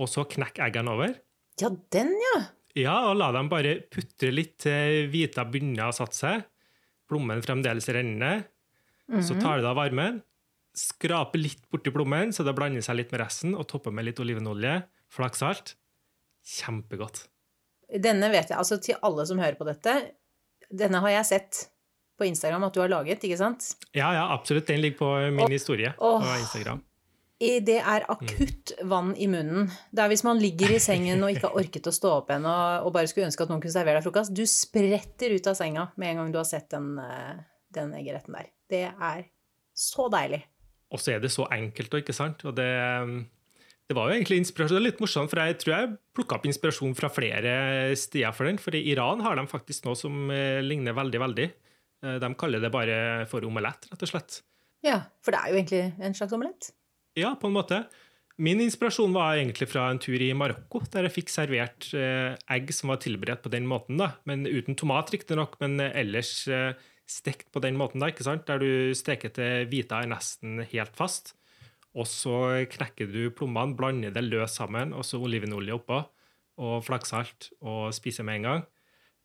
og 0.00 0.08
så 0.08 0.24
knekke 0.28 0.64
eggene 0.66 0.92
over. 0.92 1.14
ja, 1.60 1.70
den, 1.92 2.12
ja. 2.32 2.42
Ja, 2.76 2.94
og 3.08 3.16
la 3.16 3.30
dem 3.32 3.48
bare 3.48 3.78
putre 3.88 4.28
litt 4.34 4.58
til 4.66 5.06
hvita 5.08 5.46
begynner 5.48 5.88
å 5.88 5.94
satt 5.96 6.12
seg. 6.12 6.42
Plommen 7.08 7.40
fremdeles 7.40 7.86
rennende. 7.88 8.44
Så 9.22 9.38
tar 9.40 9.60
du 9.62 9.66
av 9.70 9.76
varmen, 9.78 10.18
skraper 10.76 11.38
litt 11.40 11.62
borti 11.70 11.92
plommen 11.94 12.32
så 12.34 12.44
det 12.44 12.52
blander 12.58 12.82
seg 12.84 12.98
litt 12.98 13.12
med 13.14 13.20
resten, 13.22 13.54
og 13.56 13.68
topper 13.70 13.94
med 13.94 14.04
litt 14.08 14.18
olivenolje, 14.20 14.82
flaksalt. 15.08 15.76
Kjempegodt. 16.44 17.28
Denne 17.86 18.30
vet 18.32 18.50
jeg, 18.50 18.58
altså 18.58 18.80
til 18.82 18.98
alle 19.06 19.26
som 19.28 19.38
hører 19.38 19.58
på 19.58 19.66
dette, 19.68 19.94
denne 20.74 21.00
har 21.04 21.20
jeg 21.20 21.28
sett 21.28 21.62
på 22.18 22.26
Instagram 22.26 22.66
at 22.66 22.74
du 22.74 22.82
har 22.82 22.90
laget, 22.90 23.22
ikke 23.24 23.38
sant? 23.38 23.74
Ja, 23.92 24.10
ja, 24.16 24.26
absolutt. 24.34 24.66
Den 24.66 24.80
ligger 24.82 24.98
på 25.04 25.10
min 25.36 25.52
historie 25.52 25.92
Åh. 25.98 26.22
på 26.24 26.38
Instagram. 26.40 26.82
Det 27.36 27.76
er 27.76 28.06
akutt 28.08 28.72
vann 28.88 29.12
i 29.20 29.26
munnen. 29.28 29.68
Det 29.92 30.02
er 30.02 30.08
hvis 30.08 30.24
man 30.24 30.40
ligger 30.40 30.72
i 30.72 30.80
sengen 30.80 31.20
og 31.22 31.34
ikke 31.34 31.50
har 31.50 31.58
orket 31.62 31.90
å 31.90 31.92
stå 31.92 32.14
opp 32.22 32.32
ennå 32.32 32.54
og 32.80 32.94
bare 32.96 33.10
skulle 33.10 33.28
ønske 33.28 33.44
at 33.44 33.52
noen 33.52 33.60
kunne 33.60 33.76
servere 33.76 34.00
deg 34.00 34.06
frokost. 34.08 34.32
Du 34.32 34.46
spretter 34.48 35.36
ut 35.36 35.50
av 35.52 35.58
senga 35.58 35.90
med 36.00 36.14
en 36.14 36.22
gang 36.22 36.32
du 36.32 36.40
har 36.40 36.48
sett 36.48 36.70
den, 36.72 36.94
eh, 37.02 37.36
den 37.76 37.92
eggeretten 37.98 38.38
der. 38.38 38.48
Det 38.72 38.86
er 38.88 39.26
så 39.76 40.08
deilig. 40.12 40.40
Og 40.94 41.02
så 41.02 41.16
er 41.16 41.20
det 41.20 41.32
så 41.34 41.44
enkelt, 41.52 41.98
ikke 42.00 42.16
sant? 42.16 42.40
Og 42.48 42.56
det, 42.56 42.70
det 43.86 43.94
var 43.94 44.08
jo 44.10 44.16
egentlig 44.16 44.40
inspirasjon. 44.42 44.76
Det 44.76 44.80
er 44.82 44.86
litt 44.88 45.02
morsomt, 45.02 45.30
for 45.30 45.38
jeg 45.42 45.58
tror 45.62 45.72
jeg 45.76 45.90
plukka 46.16 46.38
opp 46.38 46.46
inspirasjon 46.50 46.96
fra 46.98 47.10
flere 47.12 47.52
steder 47.98 48.34
for 48.34 48.48
den. 48.48 48.58
For 48.58 48.74
i 48.74 48.80
Iran 48.90 49.22
har 49.22 49.38
de 49.38 49.44
faktisk 49.50 49.86
noe 49.86 49.98
som 49.98 50.26
eh, 50.34 50.58
ligner 50.64 50.96
veldig, 50.96 51.20
veldig. 51.22 51.46
Eh, 52.02 52.16
De 52.22 52.30
kaller 52.40 52.64
det 52.64 52.72
bare 52.74 52.96
for 53.30 53.46
omelett, 53.46 53.86
rett 53.92 54.02
og 54.02 54.10
slett. 54.10 54.40
Ja, 54.86 54.98
for 55.24 55.34
det 55.34 55.40
er 55.44 55.52
jo 55.54 55.60
egentlig 55.60 55.84
en 56.02 56.18
slags 56.18 56.34
omelett. 56.36 56.72
Ja, 57.16 57.30
på 57.38 57.46
en 57.48 57.54
måte. 57.56 57.84
Min 58.42 58.60
inspirasjon 58.60 59.14
var 59.16 59.38
egentlig 59.38 59.70
fra 59.70 59.86
en 59.88 60.02
tur 60.02 60.20
i 60.20 60.32
Marokko, 60.36 60.82
der 60.92 61.06
jeg 61.06 61.14
fikk 61.20 61.30
servert 61.32 61.86
eh, 61.96 62.34
egg 62.52 62.74
som 62.76 62.90
var 62.92 62.98
tilberedt 63.00 63.46
på 63.46 63.54
den 63.54 63.64
måten. 63.70 63.96
da, 64.02 64.10
men 64.28 64.44
Uten 64.50 64.76
tomat, 64.76 65.14
riktignok, 65.14 65.56
men 65.62 65.78
ellers 65.86 66.42
stekt 67.06 67.48
på 67.54 67.62
den 67.62 67.78
måten. 67.78 68.02
da, 68.02 68.10
ikke 68.10 68.26
sant? 68.26 68.44
Der 68.50 68.58
du 68.60 68.92
steker 68.98 69.30
til 69.32 69.68
hvita 69.70 70.02
er 70.02 70.10
nesten 70.10 70.58
helt 70.74 70.98
fast. 70.98 71.36
Og 71.96 72.04
så 72.08 72.66
knekker 72.68 73.08
du 73.08 73.22
plommene, 73.32 73.76
blander 73.76 74.12
det 74.12 74.26
løs 74.26 74.58
sammen, 74.58 74.92
og 74.92 75.04
så 75.06 75.20
olivenolje 75.22 75.76
oppå, 75.78 76.02
og 76.60 76.80
flaksalt 76.84 77.50
og 77.64 77.92
spiser 77.96 78.26
med 78.26 78.40
en 78.40 78.48
gang. 78.50 78.64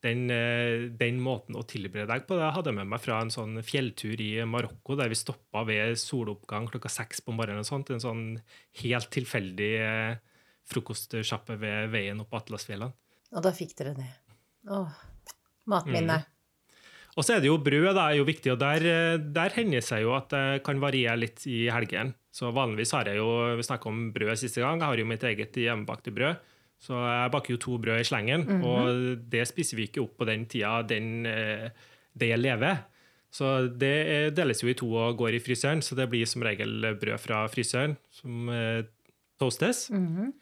Den, 0.02 0.24
eh, 0.34 0.88
den 0.98 1.20
måten 1.22 1.54
å 1.54 1.62
tilberede 1.68 2.10
deg 2.10 2.24
på 2.26 2.34
det 2.34 2.48
hadde 2.56 2.72
jeg 2.72 2.78
med 2.80 2.90
meg 2.90 3.02
fra 3.04 3.20
en 3.22 3.30
sånn 3.30 3.60
fjelltur 3.62 4.18
i 4.18 4.32
Marokko, 4.48 4.96
der 4.98 5.12
vi 5.12 5.18
stoppa 5.20 5.62
ved 5.68 5.94
soloppgang 6.00 6.66
klokka 6.66 6.90
seks 6.90 7.22
på 7.22 7.34
morgenen. 7.36 7.62
og 7.62 7.68
sånt, 7.68 7.90
En 7.90 8.02
sånn 8.02 8.42
helt 8.82 9.10
tilfeldig 9.14 9.72
eh, 9.78 10.16
frokostsjappe 10.66 11.54
ved 11.60 11.92
veien 11.92 12.20
opp 12.20 12.34
Atlasfjellene. 12.34 12.92
Og 13.32 13.42
da 13.42 13.52
fikk 13.54 13.76
dere 13.78 13.94
det. 13.94 14.10
Åh, 14.68 14.90
matminne. 15.70 16.24
Og 17.14 17.22
så 17.22 17.36
er 17.36 17.44
det 17.44 17.50
jo 17.52 17.60
brød, 17.60 17.92
det 17.94 18.02
er 18.02 18.16
jo 18.16 18.24
viktig, 18.24 18.52
og 18.54 18.58
der, 18.58 18.82
eh, 18.88 19.18
der 19.20 19.54
hender 19.54 19.78
det 19.78 19.86
seg 19.86 20.02
jo 20.02 20.16
at 20.16 20.32
det 20.32 20.64
kan 20.64 20.80
variere 20.82 21.20
litt 21.20 21.46
i 21.46 21.68
helgen. 21.70 22.14
Så 22.32 22.48
vanligvis 22.54 22.94
har 22.96 23.10
jeg 23.10 23.20
jo 23.20 23.56
Vi 23.58 23.66
snakka 23.66 23.90
om 23.90 24.06
brød 24.12 24.38
siste 24.40 24.62
gang. 24.62 24.80
Jeg 24.80 24.88
har 24.88 24.98
jo 24.98 25.08
mitt 25.08 25.24
eget 25.28 25.56
hjemmebakte 25.56 26.14
brød. 26.14 26.40
Så 26.82 26.96
jeg 26.96 27.30
baker 27.30 27.54
jo 27.54 27.60
to 27.62 27.76
brød 27.78 28.00
i 28.00 28.06
slengen, 28.08 28.42
og 28.66 29.20
det 29.30 29.44
spiser 29.46 29.78
vi 29.78 29.84
ikke 29.86 30.02
opp 30.02 30.16
på 30.18 30.26
den 30.26 30.48
tida 30.50 30.80
den, 30.82 31.22
det 31.22 32.30
jeg 32.32 32.40
lever. 32.42 32.80
Så 33.32 33.68
det 33.80 33.92
eh, 34.12 34.30
deles 34.34 34.60
jo 34.60 34.68
i 34.68 34.74
to 34.76 34.90
og 34.90 35.16
går 35.20 35.38
i 35.38 35.40
fryseren, 35.40 35.80
så 35.80 35.96
det 35.96 36.08
blir 36.12 36.26
som 36.28 36.42
regel 36.44 36.90
brød 37.00 37.22
fra 37.22 37.44
fryseren 37.48 37.94
som 38.10 38.50
toastes. 39.38 39.88
toastes. 39.88 39.90
-hmm. 39.90 40.32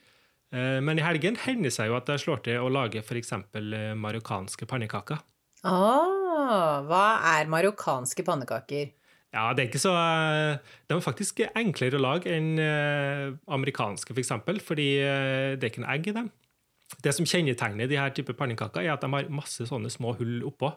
Men 0.81 0.98
i 0.98 1.03
helgen 1.03 1.37
hender 1.37 1.64
det 1.64 1.72
seg 1.72 1.87
jo 1.87 1.96
at 1.96 2.09
jeg 2.09 2.18
slår 2.18 2.37
til 2.42 2.59
å 2.59 2.68
lage 2.68 2.98
f.eks. 2.98 3.33
marokkanske 3.94 4.66
pannekaker. 4.66 5.18
Ah, 5.62 6.83
hva 6.83 7.38
er 7.38 7.46
marokkanske 7.46 8.24
pannekaker? 8.24 8.90
Ja, 9.30 9.52
det 9.54 9.62
er 9.62 9.68
ikke 9.68 9.82
så 9.82 9.92
eh, 9.94 10.58
De 10.90 10.96
er 10.96 11.04
faktisk 11.04 11.42
enklere 11.46 12.00
å 12.00 12.02
lage 12.02 12.32
enn 12.34 12.58
eh, 12.58 13.30
amerikanske, 13.54 14.10
f.eks., 14.10 14.16
for 14.16 14.22
eksempel, 14.24 14.60
fordi 14.64 14.88
eh, 15.04 15.54
det 15.54 15.66
er 15.66 15.70
ikke 15.70 15.84
noe 15.84 15.94
egg 15.94 16.10
i 16.10 16.16
dem. 16.16 16.30
Det 17.04 17.14
som 17.14 17.28
kjennetegner 17.28 17.86
de 17.90 17.98
her 18.00 18.10
type 18.14 18.34
pannekaker, 18.34 18.82
er 18.82 18.96
at 18.96 19.04
de 19.04 19.10
har 19.12 19.30
masse 19.30 19.68
sånne 19.68 19.92
små 19.92 20.16
hull 20.18 20.40
oppå. 20.48 20.72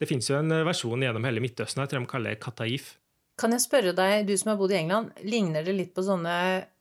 Det 0.00 0.06
fins 0.08 0.30
jo 0.30 0.38
en 0.38 0.60
versjon 0.64 1.02
gjennom 1.02 1.26
hele 1.26 1.42
Midtøsten 1.42 1.82
jeg 1.82 1.90
tror 1.90 2.04
de 2.04 2.12
kaller 2.12 2.38
kataif. 2.40 2.94
Kan 3.40 3.56
jeg 3.56 3.64
spørre 3.64 3.96
deg, 3.96 4.22
du 4.28 4.36
som 4.38 4.52
har 4.52 4.60
bodd 4.60 4.72
i 4.74 4.78
England, 4.78 5.10
ligner 5.26 5.66
det 5.66 5.74
litt 5.74 5.94
på 5.96 6.04
sånne 6.06 6.34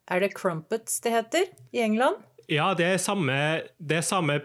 Er 0.09 0.21
det 0.21 0.33
crumpets 0.37 1.01
det 1.03 1.13
heter 1.15 1.49
i 1.73 1.81
England? 1.83 2.21
Ja, 2.49 2.71
det 2.77 2.85
er 2.85 3.01
samme, 3.01 3.35
det 3.77 3.99
er 3.99 4.05
samme 4.05 4.37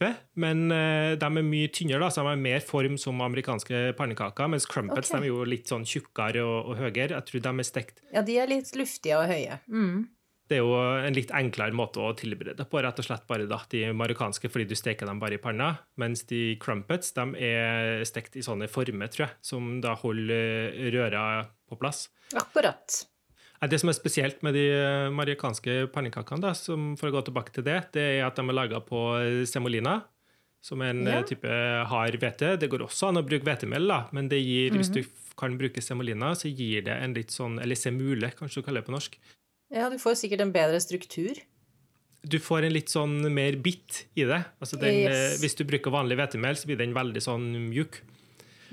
prinsippet, 0.00 0.28
men 0.34 0.70
eh, 0.72 1.16
de 1.18 1.26
er 1.26 1.44
mye 1.44 1.68
tynnere. 1.68 2.00
Da, 2.00 2.10
så 2.10 2.22
de 2.22 2.28
har 2.28 2.40
mer 2.40 2.60
form 2.60 2.96
som 2.98 3.20
amerikanske 3.20 3.94
pannekaker, 3.98 4.48
mens 4.48 4.66
crumpets 4.66 5.10
okay. 5.10 5.20
de 5.20 5.28
er 5.28 5.34
jo 5.34 5.44
litt 5.44 5.68
sånn 5.68 5.84
tjukkere 5.84 6.42
og, 6.44 6.70
og 6.70 6.80
høyere. 6.80 7.16
Jeg 7.16 7.26
tror 7.28 7.44
de 7.44 7.52
er 7.52 7.68
stekt 7.68 8.00
Ja, 8.12 8.22
de 8.22 8.38
er 8.38 8.48
litt 8.50 8.72
luftige 8.76 9.18
og 9.18 9.28
høye. 9.30 9.60
Mm. 9.68 10.08
Det 10.50 10.56
er 10.58 10.64
jo 10.64 10.74
en 10.74 11.14
litt 11.14 11.30
enklere 11.30 11.76
måte 11.78 12.00
å 12.02 12.10
tilberede 12.18 12.64
på, 12.66 12.80
rett 12.82 12.98
og 12.98 13.06
slett 13.06 13.22
bare 13.28 13.46
da, 13.46 13.60
de 13.70 13.84
marokkanske, 13.94 14.50
fordi 14.50 14.66
du 14.72 14.74
steker 14.74 15.06
dem 15.06 15.20
bare 15.22 15.38
i 15.38 15.42
panna. 15.42 15.76
Mens 16.00 16.24
de 16.26 16.56
crumpets 16.62 17.14
de 17.14 17.28
er 17.38 18.02
stekt 18.08 18.34
i 18.40 18.42
sånne 18.42 18.66
former, 18.70 19.12
tror 19.12 19.28
jeg, 19.28 19.38
som 19.46 19.76
da 19.84 19.94
holder 20.00 20.90
røra 20.96 21.22
på 21.70 21.78
plass. 21.78 22.08
Akkurat. 22.34 23.04
Det 23.68 23.76
som 23.80 23.90
er 23.90 23.96
spesielt 23.98 24.42
med 24.42 24.54
de 24.56 24.62
marokkanske 25.12 25.90
pannekakene, 25.92 26.54
for 26.96 27.10
å 27.10 27.12
gå 27.12 27.24
tilbake 27.26 27.52
til 27.52 27.64
det, 27.66 27.92
det 27.92 28.04
er 28.16 28.24
at 28.26 28.36
de 28.36 28.46
er 28.48 28.56
laga 28.56 28.80
på 28.80 29.44
semolina, 29.46 29.98
som 30.62 30.80
er 30.80 30.90
en 30.94 31.04
Ja. 31.06 31.22
type 31.22 31.44
hard 31.88 32.16
hvete. 32.20 32.58
Det 32.58 32.70
går 32.70 32.80
også 32.86 33.08
an 33.08 33.16
å 33.20 33.26
bruke 33.26 33.44
hvetemel, 33.44 33.86
da, 33.86 34.08
men 34.12 34.28
det 34.28 34.40
gir, 34.40 34.70
hvis 34.72 34.90
du 34.92 35.04
kan 35.36 35.58
bruke 35.58 35.80
semolina, 35.82 36.32
så 36.36 36.48
gir 36.54 36.82
det 36.84 36.96
en 37.02 37.14
litt 37.14 37.28
sånn 37.28 37.60
Eller 37.60 37.74
semule, 37.76 38.30
kanskje 38.36 38.60
du 38.60 38.62
kaller 38.62 38.80
det 38.80 38.86
på 38.88 38.92
norsk. 38.96 39.16
Ja, 39.70 39.88
du 39.90 39.96
får 39.98 40.16
sikkert 40.16 40.40
en 40.40 40.52
bedre 40.52 40.80
struktur. 40.80 41.36
Du 42.26 42.38
får 42.38 42.64
en 42.64 42.72
litt 42.72 42.88
sånn 42.88 43.30
mer 43.32 43.56
bit 43.56 44.06
i 44.16 44.24
det. 44.24 44.44
Altså 44.60 44.78
den, 44.78 44.94
Yes. 45.04 45.36
eh, 45.36 45.38
Hvis 45.40 45.54
du 45.56 45.64
bruker 45.64 45.90
vanlig 45.90 46.16
hvetemel, 46.18 46.56
så 46.56 46.66
blir 46.66 46.76
den 46.78 46.92
veldig 46.92 47.20
sånn 47.22 47.70
mjuk. 47.70 48.00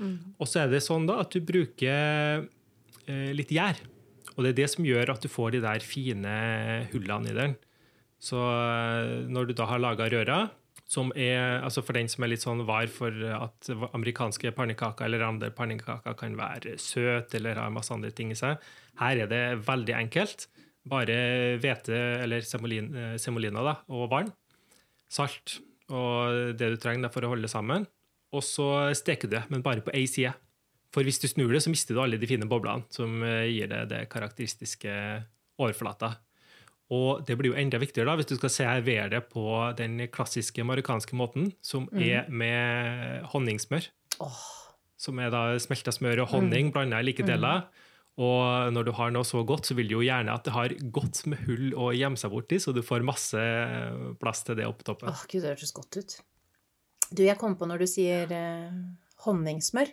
Mm. 0.00 0.34
Og 0.38 0.46
så 0.46 0.64
er 0.64 0.70
det 0.70 0.82
sånn 0.82 1.06
da 1.06 1.20
at 1.20 1.30
du 1.30 1.40
bruker 1.40 2.46
eh, 3.06 3.32
litt 3.32 3.48
gjær. 3.48 3.76
Og 4.38 4.46
det 4.46 4.52
er 4.52 4.60
det 4.60 4.68
som 4.70 4.86
gjør 4.86 5.10
at 5.16 5.24
du 5.24 5.28
får 5.30 5.56
de 5.56 5.64
der 5.64 5.82
fine 5.82 6.34
hullene 6.92 7.32
i 7.32 7.36
den. 7.36 7.56
Så 8.22 8.38
eh, 8.38 9.26
når 9.26 9.50
du 9.50 9.56
da 9.58 9.66
har 9.66 9.82
laga 9.82 10.06
røra, 10.10 10.38
som 10.88 11.10
er 11.18 11.58
altså 11.60 11.82
for 11.84 11.98
den 11.98 12.08
som 12.08 12.24
er 12.24 12.30
litt 12.32 12.44
sånn 12.44 12.62
var 12.68 12.88
for 12.88 13.12
at 13.12 13.68
amerikanske 13.92 14.54
pannekaker 14.56 15.04
eller 15.04 15.26
andre 15.26 15.50
pannekaker 15.52 16.16
kan 16.16 16.38
være 16.38 16.78
søte 16.80 17.36
eller 17.36 17.60
ha 17.60 17.66
masse 17.68 17.92
andre 17.92 18.08
ting 18.14 18.32
i 18.32 18.38
seg, 18.38 18.56
her 19.02 19.24
er 19.26 19.28
det 19.28 19.42
veldig 19.66 19.98
enkelt. 19.98 20.46
Bare 20.88 21.18
hvete 21.60 21.98
eller 22.24 22.40
eh, 22.40 23.16
semolina 23.20 23.66
da, 23.66 23.78
og 23.90 24.08
vann. 24.14 24.32
Salt 25.10 25.58
og 25.88 26.54
det 26.60 26.74
du 26.74 26.78
trenger 26.80 27.12
for 27.12 27.24
å 27.24 27.32
holde 27.34 27.50
sammen. 27.50 27.86
Og 28.36 28.44
så 28.44 28.92
steker 28.96 29.28
du 29.28 29.38
det, 29.38 29.46
men 29.52 29.64
bare 29.64 29.84
på 29.84 29.92
én 29.96 30.08
side. 30.08 30.34
For 30.94 31.04
hvis 31.04 31.20
du 31.20 31.28
snur 31.28 31.52
det, 31.52 31.60
så 31.64 31.72
mister 31.72 31.94
du 31.96 32.00
alle 32.02 32.20
de 32.20 32.28
fine 32.28 32.48
boblene 32.48 32.86
som 32.94 33.20
eh, 33.26 33.48
gir 33.50 33.68
deg 33.70 33.90
det 33.90 34.06
karakteristiske 34.12 34.92
overflata. 35.60 36.14
Og 36.94 37.26
det 37.28 37.36
blir 37.36 37.52
jo 37.52 37.58
enda 37.60 37.80
viktigere 37.80 38.08
da, 38.08 38.16
hvis 38.16 38.30
du 38.30 38.38
skal 38.38 38.52
servere 38.52 39.10
det 39.12 39.26
på 39.28 39.44
den 39.76 40.00
klassiske 40.12 40.64
marokkanske 40.64 41.18
måten, 41.20 41.50
som 41.60 41.84
er 41.92 42.30
med 42.32 43.26
honningsmør. 43.34 43.90
Oh. 44.24 44.46
Som 44.98 45.20
er 45.20 45.28
da 45.34 45.42
smelta 45.60 45.92
smør 45.92 46.24
og 46.24 46.32
honning 46.32 46.72
blanda 46.72 47.02
i 47.02 47.06
like 47.10 47.26
deler. 47.28 47.66
Og 48.18 48.72
når 48.74 48.88
du 48.88 48.92
har 48.96 49.12
noe 49.14 49.26
så 49.28 49.44
godt, 49.46 49.68
så 49.68 49.76
vil 49.78 49.86
du 49.90 49.98
jo 49.98 50.06
gjerne 50.06 50.32
at 50.32 50.48
det 50.48 50.54
har 50.56 50.72
godt 50.96 51.20
med 51.30 51.44
hull 51.46 51.68
å 51.78 51.92
gjemme 51.94 52.18
seg 52.18 52.32
borti, 52.32 52.58
så 52.58 52.72
du 52.74 52.80
får 52.82 53.06
masse 53.06 53.44
plass 54.18 54.42
til 54.48 54.58
det 54.58 54.66
oppe 54.66 54.82
på 54.82 54.88
toppen. 54.88 55.12
åh, 55.12 55.22
gud, 55.28 55.44
det 55.44 55.52
hørtes 55.52 55.76
godt 55.76 56.00
ut. 56.00 56.16
Du, 57.12 57.22
jeg 57.22 57.38
kom 57.40 57.54
på 57.60 57.68
når 57.68 57.84
du 57.84 57.88
sier 57.88 58.32
eh, 58.34 58.74
honningsmør. 59.28 59.92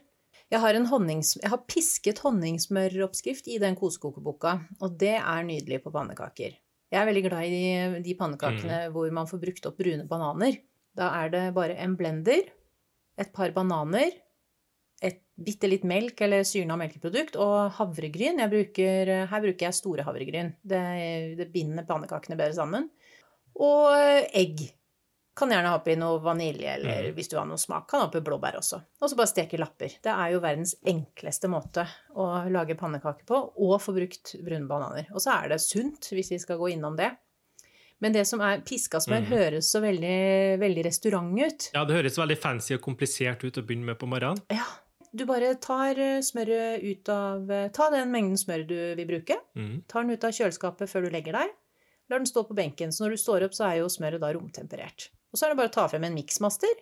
Jeg 0.54 0.62
har, 0.62 0.78
en 0.78 0.86
honnings, 0.86 1.34
jeg 1.42 1.50
har 1.50 1.64
pisket 1.66 2.20
honningsmøroppskrift 2.22 3.48
i 3.50 3.58
den 3.62 3.78
kosekokeboka, 3.80 4.60
og 4.78 5.00
det 5.02 5.16
er 5.18 5.48
nydelig 5.48 5.82
på 5.82 5.94
pannekaker. 5.94 6.54
Jeg 6.94 7.02
er 7.02 7.08
veldig 7.10 7.24
glad 7.26 7.48
i 7.48 7.56
de, 7.56 8.04
de 8.06 8.14
pannekakene 8.20 8.84
hvor 8.94 9.10
man 9.14 9.28
får 9.30 9.42
brukt 9.42 9.66
opp 9.68 9.80
brune 9.82 10.06
bananer. 10.10 10.60
Da 10.96 11.10
er 11.24 11.34
det 11.34 11.42
bare 11.58 11.80
en 11.82 11.98
blender, 11.98 12.46
et 13.20 13.34
par 13.36 13.52
bananer, 13.56 14.14
et 15.04 15.20
bitte 15.36 15.68
litt 15.68 15.84
melk 15.88 16.22
eller 16.24 16.46
syrna 16.48 16.78
melkeprodukt 16.80 17.36
og 17.42 17.74
havregryn. 17.80 18.40
Jeg 18.44 18.54
bruker, 18.54 19.12
her 19.32 19.44
bruker 19.44 19.68
jeg 19.68 19.80
store 19.82 20.06
havregryn. 20.08 20.54
Det, 20.64 20.84
det 21.42 21.50
binder 21.52 21.88
pannekakene 21.90 22.38
bedre 22.40 22.56
sammen. 22.56 22.88
Og 23.56 23.92
egg. 24.36 24.68
Kan 25.36 25.52
gjerne 25.52 25.68
ha 25.68 25.80
oppi 25.82 25.98
noe 26.00 26.22
vanilje, 26.24 26.78
eller 26.78 27.10
hvis 27.16 27.28
du 27.32 27.36
har 27.36 27.48
noe 27.50 27.60
smak, 27.60 27.90
kan 27.92 28.06
ha 28.06 28.08
oppi 28.08 28.22
blåbær 28.24 28.56
også. 28.62 28.80
Og 29.02 29.12
så 29.12 29.18
bare 29.20 29.32
steke 29.34 29.60
lapper. 29.60 29.98
Det 30.04 30.14
er 30.14 30.32
jo 30.32 30.40
verdens 30.44 30.78
enkleste 30.88 31.50
måte 31.52 31.84
å 32.16 32.30
lage 32.52 32.78
pannekaker 32.80 33.28
på, 33.28 33.42
og 33.66 33.76
få 33.84 33.96
brukt 33.98 34.38
brune 34.46 34.70
bananer. 34.70 35.10
Og 35.12 35.20
så 35.24 35.34
er 35.36 35.52
det 35.52 35.60
sunt, 35.66 36.08
hvis 36.16 36.32
vi 36.32 36.40
skal 36.40 36.62
gå 36.62 36.72
innom 36.78 36.96
det. 37.00 37.12
Men 38.04 38.16
det 38.16 38.24
som 38.28 38.42
er 38.44 38.64
piska 38.68 39.00
smør, 39.04 39.28
høres 39.28 39.70
så 39.72 39.80
veldig, 39.84 40.16
veldig 40.62 40.88
restaurant 40.88 41.36
ut. 41.36 41.70
Ja, 41.76 41.84
det 41.88 42.00
høres 42.00 42.20
veldig 42.20 42.40
fancy 42.40 42.76
og 42.76 42.84
komplisert 42.84 43.44
ut 43.44 43.60
å 43.60 43.64
begynne 43.64 43.92
med 43.92 44.00
på 44.00 44.08
morgenen. 44.12 44.40
Ja, 44.52 44.68
du 45.16 45.24
bare 45.28 45.54
tar 45.64 46.00
eh, 46.02 46.22
smøret 46.26 46.84
ut 46.84 47.12
av 47.12 47.52
eh, 47.52 47.70
Ta 47.76 47.88
den 47.94 48.12
mengden 48.12 48.40
smør 48.40 48.66
du 48.68 48.78
vil 49.00 49.08
bruke. 49.08 49.38
Mm. 49.56 49.86
Tar 49.88 50.04
den 50.04 50.16
ut 50.16 50.28
av 50.28 50.36
kjøleskapet 50.36 50.92
før 50.92 51.08
du 51.08 51.14
legger 51.14 51.38
deg. 51.40 51.54
Lar 52.12 52.22
den 52.22 52.30
stå 52.30 52.44
på 52.46 52.58
benken, 52.58 52.92
så 52.94 53.06
når 53.06 53.16
du 53.16 53.22
står 53.24 53.48
opp, 53.48 53.56
så 53.58 53.70
er 53.70 53.80
jo 53.80 53.90
smøret 53.90 54.22
da 54.22 54.30
romtemperert. 54.36 55.08
Og 55.36 55.40
så 55.40 55.46
er 55.50 55.52
det 55.52 55.60
bare 55.60 55.68
å 55.68 55.76
ta 55.76 55.84
frem 55.92 56.06
en 56.08 56.16
miksmaster 56.16 56.78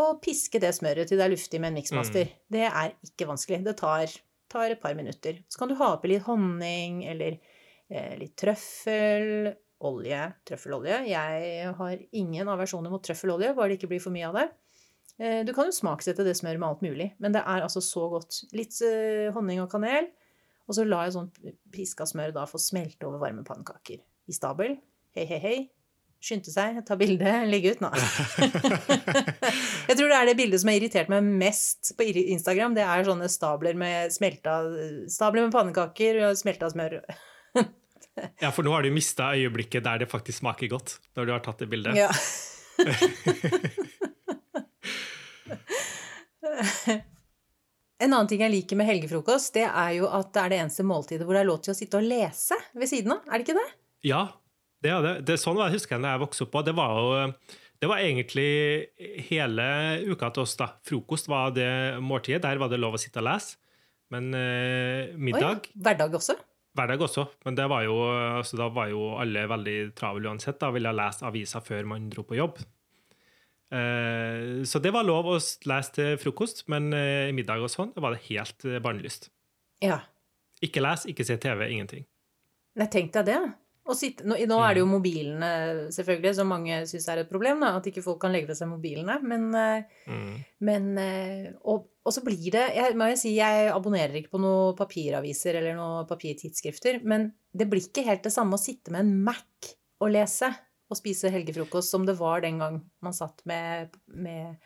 og 0.00 0.20
piske 0.24 0.60
det 0.62 0.70
smøret 0.72 1.10
til 1.10 1.18
det 1.18 1.24
er 1.26 1.32
luftig 1.34 1.58
med 1.60 1.72
en 1.72 1.76
miksmaster. 1.80 2.28
Det 2.48 2.62
er 2.64 2.92
ikke 3.04 3.26
vanskelig. 3.28 3.58
Det 3.66 3.74
tar, 3.76 4.12
tar 4.48 4.70
et 4.72 4.80
par 4.80 4.94
minutter. 4.96 5.40
Så 5.50 5.58
kan 5.60 5.68
du 5.68 5.74
ha 5.80 5.88
oppi 5.96 6.12
litt 6.12 6.22
honning 6.28 7.02
eller 7.10 7.34
eh, 7.90 8.14
litt 8.20 8.36
trøffel, 8.38 9.50
olje, 9.90 10.20
trøffelolje. 10.46 11.00
Jeg 11.10 11.74
har 11.76 12.04
ingen 12.22 12.52
aversjoner 12.54 12.92
mot 12.94 13.02
trøffelolje, 13.02 13.50
bare 13.58 13.72
det 13.74 13.80
ikke 13.80 13.90
blir 13.90 14.00
for 14.04 14.14
mye 14.14 14.30
av 14.30 14.38
det. 14.38 14.46
Eh, 15.18 15.40
Du 15.44 15.52
kan 15.58 15.66
jo 15.68 15.74
smaksette 15.74 16.24
det 16.24 16.36
smøret 16.38 16.62
med 16.62 16.68
alt 16.70 16.86
mulig, 16.86 17.10
men 17.18 17.34
det 17.34 17.42
er 17.42 17.66
altså 17.66 17.82
så 17.82 18.06
godt. 18.14 18.44
Litt 18.54 18.78
eh, 18.86 19.28
honning 19.34 19.60
og 19.66 19.68
kanel, 19.74 20.06
og 20.70 20.78
så 20.78 20.86
lar 20.86 21.08
jeg 21.08 21.18
sånn 21.18 21.32
piska 21.74 22.06
smør 22.06 22.30
da 22.38 22.46
få 22.46 22.62
smelte 22.62 23.10
over 23.10 23.18
varme 23.26 23.42
pannekaker. 23.44 23.98
I 24.30 24.38
stabel. 24.38 24.78
Hei, 25.18 25.26
hei, 25.26 25.42
hei. 25.42 25.58
Skyndte 26.20 26.52
seg, 26.52 26.82
ta 26.84 26.96
bilde, 27.00 27.30
legge 27.48 27.72
ut 27.72 27.80
nå. 27.80 27.88
jeg 29.88 29.96
tror 29.96 30.10
det 30.10 30.18
er 30.18 30.28
det 30.28 30.36
bildet 30.36 30.60
som 30.60 30.68
har 30.68 30.76
irritert 30.76 31.08
meg 31.12 31.24
mest 31.24 31.94
på 31.96 32.04
Instagram. 32.10 32.76
Det 32.76 32.84
er 32.84 33.06
sånne 33.08 33.28
stabler 33.32 33.78
med 33.80 34.12
smelta 34.12 34.60
Stabler 35.08 35.46
med 35.46 35.54
pannekaker 35.54 36.20
og 36.28 36.36
smelta 36.38 36.68
smør. 36.72 37.00
Ja, 38.40 38.50
for 38.52 38.66
nå 38.66 38.72
har 38.74 38.84
du 38.84 38.90
mista 38.92 39.30
øyeblikket 39.36 39.84
der 39.86 40.02
det 40.02 40.10
faktisk 40.10 40.42
smaker 40.42 40.68
godt, 40.72 40.98
når 41.16 41.28
du 41.28 41.32
har 41.32 41.44
tatt 41.44 41.62
det 41.64 41.70
bildet. 41.72 41.96
Ja. 41.96 42.10
En 48.00 48.14
annen 48.14 48.28
ting 48.30 48.40
jeg 48.40 48.48
liker 48.48 48.78
med 48.80 48.88
helgefrokost, 48.88 49.52
det 49.58 49.66
er 49.68 49.90
jo 49.98 50.06
at 50.08 50.30
det 50.32 50.40
er 50.40 50.52
det 50.52 50.58
eneste 50.62 50.84
måltidet 50.88 51.26
hvor 51.28 51.36
det 51.36 51.42
er 51.42 51.48
lov 51.50 51.58
til 51.60 51.74
å 51.74 51.76
sitte 51.76 51.98
og 51.98 52.06
lese 52.08 52.56
ved 52.72 52.88
siden 52.88 53.12
av. 53.12 53.26
Er 53.28 53.36
det 53.36 53.44
ikke 53.44 53.58
det? 53.58 53.66
Ja, 54.08 54.22
det 54.84 54.92
det. 55.04 55.14
det 55.28 55.34
er 55.36 55.42
sånn 55.42 55.58
var, 55.58 55.72
husker 55.72 55.96
jeg 55.96 56.04
da 56.04 56.14
jeg 56.14 56.22
vokste 56.24 56.46
opp. 56.46 56.60
Og 56.60 56.68
det 56.68 56.76
var 56.78 56.94
jo 56.98 57.32
det 57.80 57.88
var 57.88 58.02
egentlig 58.04 58.50
hele 59.30 59.64
uka 60.04 60.28
til 60.34 60.44
oss. 60.44 60.56
da. 60.60 60.68
Frokost 60.84 61.30
var 61.32 61.54
det 61.56 61.96
måltidet. 62.04 62.42
Der 62.44 62.60
var 62.60 62.68
det 62.68 62.80
lov 62.80 62.98
å 62.98 63.00
sitte 63.00 63.22
og 63.22 63.28
lese. 63.30 63.56
Men 64.10 64.34
eh, 64.34 65.14
middag 65.14 65.62
Oi, 65.70 65.80
hverdag 65.86 66.16
også? 66.18 66.34
Hverdag 66.74 67.02
også, 67.02 67.24
men 67.46 67.56
det 67.58 67.64
var 67.70 67.82
jo, 67.82 67.94
altså, 68.38 68.56
da 68.58 68.68
var 68.70 68.90
jo 68.90 69.08
alle 69.18 69.42
veldig 69.50 69.76
travle 69.98 70.30
uansett. 70.30 70.58
Da 70.60 70.70
ville 70.74 70.92
lese 70.94 71.26
aviser 71.26 71.64
før 71.66 71.88
man 71.92 72.10
dro 72.10 72.24
på 72.26 72.38
jobb. 72.38 72.58
Eh, 73.70 74.62
så 74.66 74.82
det 74.82 74.92
var 74.94 75.06
lov 75.06 75.30
å 75.30 75.38
lese 75.38 75.94
til 75.94 76.18
frokost, 76.20 76.64
men 76.70 76.90
eh, 76.96 77.30
middag 77.34 77.62
og 77.62 77.70
sånn 77.70 77.94
det 77.94 78.02
var 78.02 78.16
det 78.16 78.24
helt 78.28 78.66
barnelyst. 78.82 79.30
Ja. 79.82 80.02
Ikke 80.62 80.82
les, 80.82 81.06
ikke 81.10 81.26
se 81.26 81.38
TV, 81.40 81.64
ingenting. 81.70 82.04
Nei, 82.78 82.90
tenk 82.90 83.14
deg 83.14 83.30
det. 83.30 83.40
Sitte, 83.96 84.22
nå, 84.28 84.36
nå 84.46 84.56
er 84.62 84.76
det 84.76 84.82
jo 84.84 84.86
mobilene, 84.86 85.46
selvfølgelig, 85.90 86.34
som 86.38 86.50
mange 86.52 86.76
syns 86.86 87.08
er 87.10 87.22
et 87.24 87.30
problem. 87.30 87.58
Da, 87.64 87.72
at 87.80 87.88
ikke 87.90 88.04
folk 88.04 88.20
kan 88.22 88.30
legge 88.30 88.46
fra 88.46 88.54
seg 88.60 88.68
mobilene. 88.70 89.16
Men, 89.26 89.48
eh, 89.58 89.96
Mm. 90.06 90.36
men 90.66 90.86
eh, 90.98 91.48
og, 91.64 91.88
og 92.06 92.12
så 92.14 92.22
blir 92.24 92.50
det 92.54 92.62
Jeg 92.76 92.94
må 92.98 93.08
jo 93.10 93.16
si, 93.18 93.34
jeg 93.36 93.68
abonnerer 93.72 94.14
ikke 94.20 94.32
på 94.36 94.40
noen 94.42 94.76
papiraviser 94.78 95.58
eller 95.58 95.74
noen 95.78 96.06
papirtidsskrifter, 96.06 97.00
men 97.02 97.32
det 97.52 97.66
blir 97.70 97.82
ikke 97.88 98.06
helt 98.06 98.22
det 98.22 98.32
samme 98.32 98.54
å 98.54 98.62
sitte 98.62 98.92
med 98.94 99.00
en 99.04 99.24
Mac 99.26 99.72
og 100.00 100.12
lese 100.14 100.52
og 100.90 100.98
spise 100.98 101.30
helgefrokost 101.30 101.90
som 101.90 102.06
det 102.06 102.16
var 102.18 102.42
den 102.42 102.58
gang 102.58 102.80
man 103.02 103.14
satt 103.14 103.42
med, 103.46 103.94
med, 104.06 104.56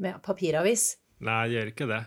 med 0.00 0.20
papiravis. 0.24 0.96
Nei, 1.20 1.48
det 1.48 1.56
gjør 1.58 1.72
ikke 1.72 1.88
det. 1.90 2.02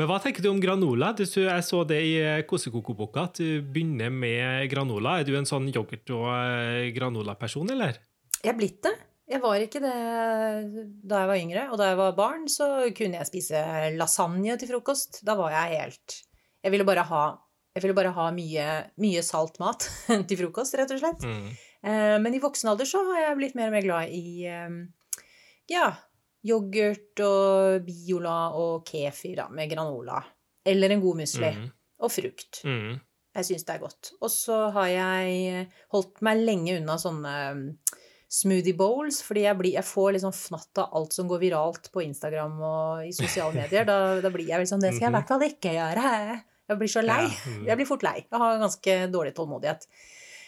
Men 0.00 0.08
hva 0.08 0.16
tenker 0.24 0.40
du 0.44 0.48
om 0.48 0.60
granola? 0.62 1.10
Du, 1.16 1.22
jeg 1.26 1.64
så 1.66 1.82
det 1.84 1.98
i 2.00 2.14
Kosekokoboka 2.48 2.48
kosekokeboka 2.48 3.24
at 3.28 3.40
du 3.42 3.62
begynner 3.74 4.10
med 4.12 4.70
granola. 4.72 5.18
Er 5.20 5.28
du 5.28 5.34
en 5.36 5.48
sånn 5.48 5.68
yoghurt- 5.72 6.12
og 6.16 6.28
eh, 6.32 6.90
granolaperson, 6.96 7.70
eller? 7.74 7.98
Jeg 8.42 8.54
er 8.54 8.58
blitt 8.58 8.80
det. 8.86 8.94
Jeg 9.32 9.40
var 9.40 9.62
ikke 9.62 9.80
det 9.80 9.92
da 11.08 11.22
jeg 11.22 11.30
var 11.30 11.40
yngre. 11.40 11.64
Og 11.72 11.78
da 11.80 11.90
jeg 11.90 11.98
var 12.00 12.16
barn, 12.16 12.46
så 12.52 12.68
kunne 12.96 13.20
jeg 13.20 13.28
spise 13.28 13.62
lasagne 13.98 14.56
til 14.60 14.72
frokost. 14.72 15.20
Da 15.26 15.36
var 15.38 15.54
jeg 15.54 15.78
helt 15.78 16.18
Jeg 16.62 16.72
ville 16.74 16.86
bare 16.86 17.04
ha, 17.08 17.22
ville 17.80 17.96
bare 17.96 18.12
ha 18.16 18.30
mye, 18.34 18.66
mye 19.02 19.22
salt 19.26 19.60
mat 19.62 19.86
til 20.28 20.40
frokost, 20.40 20.76
rett 20.78 20.92
og 20.94 21.02
slett. 21.02 21.24
Mm. 21.26 21.52
Eh, 21.82 22.16
Men 22.22 22.34
i 22.36 22.42
voksen 22.42 22.70
alder 22.72 22.88
så 22.88 23.04
har 23.12 23.26
jeg 23.28 23.38
blitt 23.40 23.56
mer 23.58 23.70
og 23.70 23.76
mer 23.76 23.86
glad 23.86 24.12
i 24.14 24.46
eh, 24.48 24.76
ja, 25.72 25.92
yoghurt 26.46 27.22
og 27.24 27.86
Biola 27.86 28.36
og 28.58 28.86
kefir 28.88 29.38
da, 29.42 29.48
med 29.54 29.70
granola. 29.70 30.20
Eller 30.66 30.94
en 30.94 31.02
god 31.02 31.22
musli. 31.22 31.50
Mm. 31.56 31.66
Og 32.02 32.12
frukt. 32.12 32.62
Mm. 32.66 33.00
Jeg 33.32 33.48
syns 33.48 33.66
det 33.66 33.74
er 33.74 33.82
godt. 33.82 34.12
Og 34.20 34.30
så 34.32 34.58
har 34.74 34.88
jeg 34.92 35.66
holdt 35.94 36.20
meg 36.26 36.42
lenge 36.42 36.76
unna 36.80 36.98
sånne 37.00 37.34
mm, 37.56 37.66
smoothie 38.32 38.76
bowls, 38.76 39.22
fordi 39.24 39.46
jeg, 39.46 39.58
blir, 39.58 39.74
jeg 39.78 39.88
får 39.88 40.16
liksom 40.18 40.34
fnatt 40.36 40.82
av 40.82 40.96
alt 40.98 41.16
som 41.16 41.28
går 41.30 41.40
viralt 41.42 41.88
på 41.94 42.04
Instagram 42.04 42.58
og 42.60 43.06
i 43.08 43.12
sosiale 43.16 43.56
medier. 43.56 43.86
Da, 43.88 43.98
da 44.24 44.32
blir 44.34 44.50
jeg 44.50 44.62
vel 44.62 44.68
sånn 44.68 44.82
Det 44.84 44.92
skal 44.94 45.08
jeg 45.08 45.14
i 45.14 45.16
hvert 45.18 45.32
fall 45.32 45.46
ikke 45.48 45.76
gjøre. 45.78 46.10
Jeg 46.72 46.80
blir 46.80 46.92
så 46.92 47.04
lei. 47.04 47.24
Mm. 47.28 47.62
Jeg 47.70 47.80
blir 47.80 47.88
fort 47.88 48.04
lei. 48.06 48.18
Jeg 48.26 48.42
har 48.44 48.60
ganske 48.60 48.98
dårlig 49.12 49.34
tålmodighet. 49.38 49.88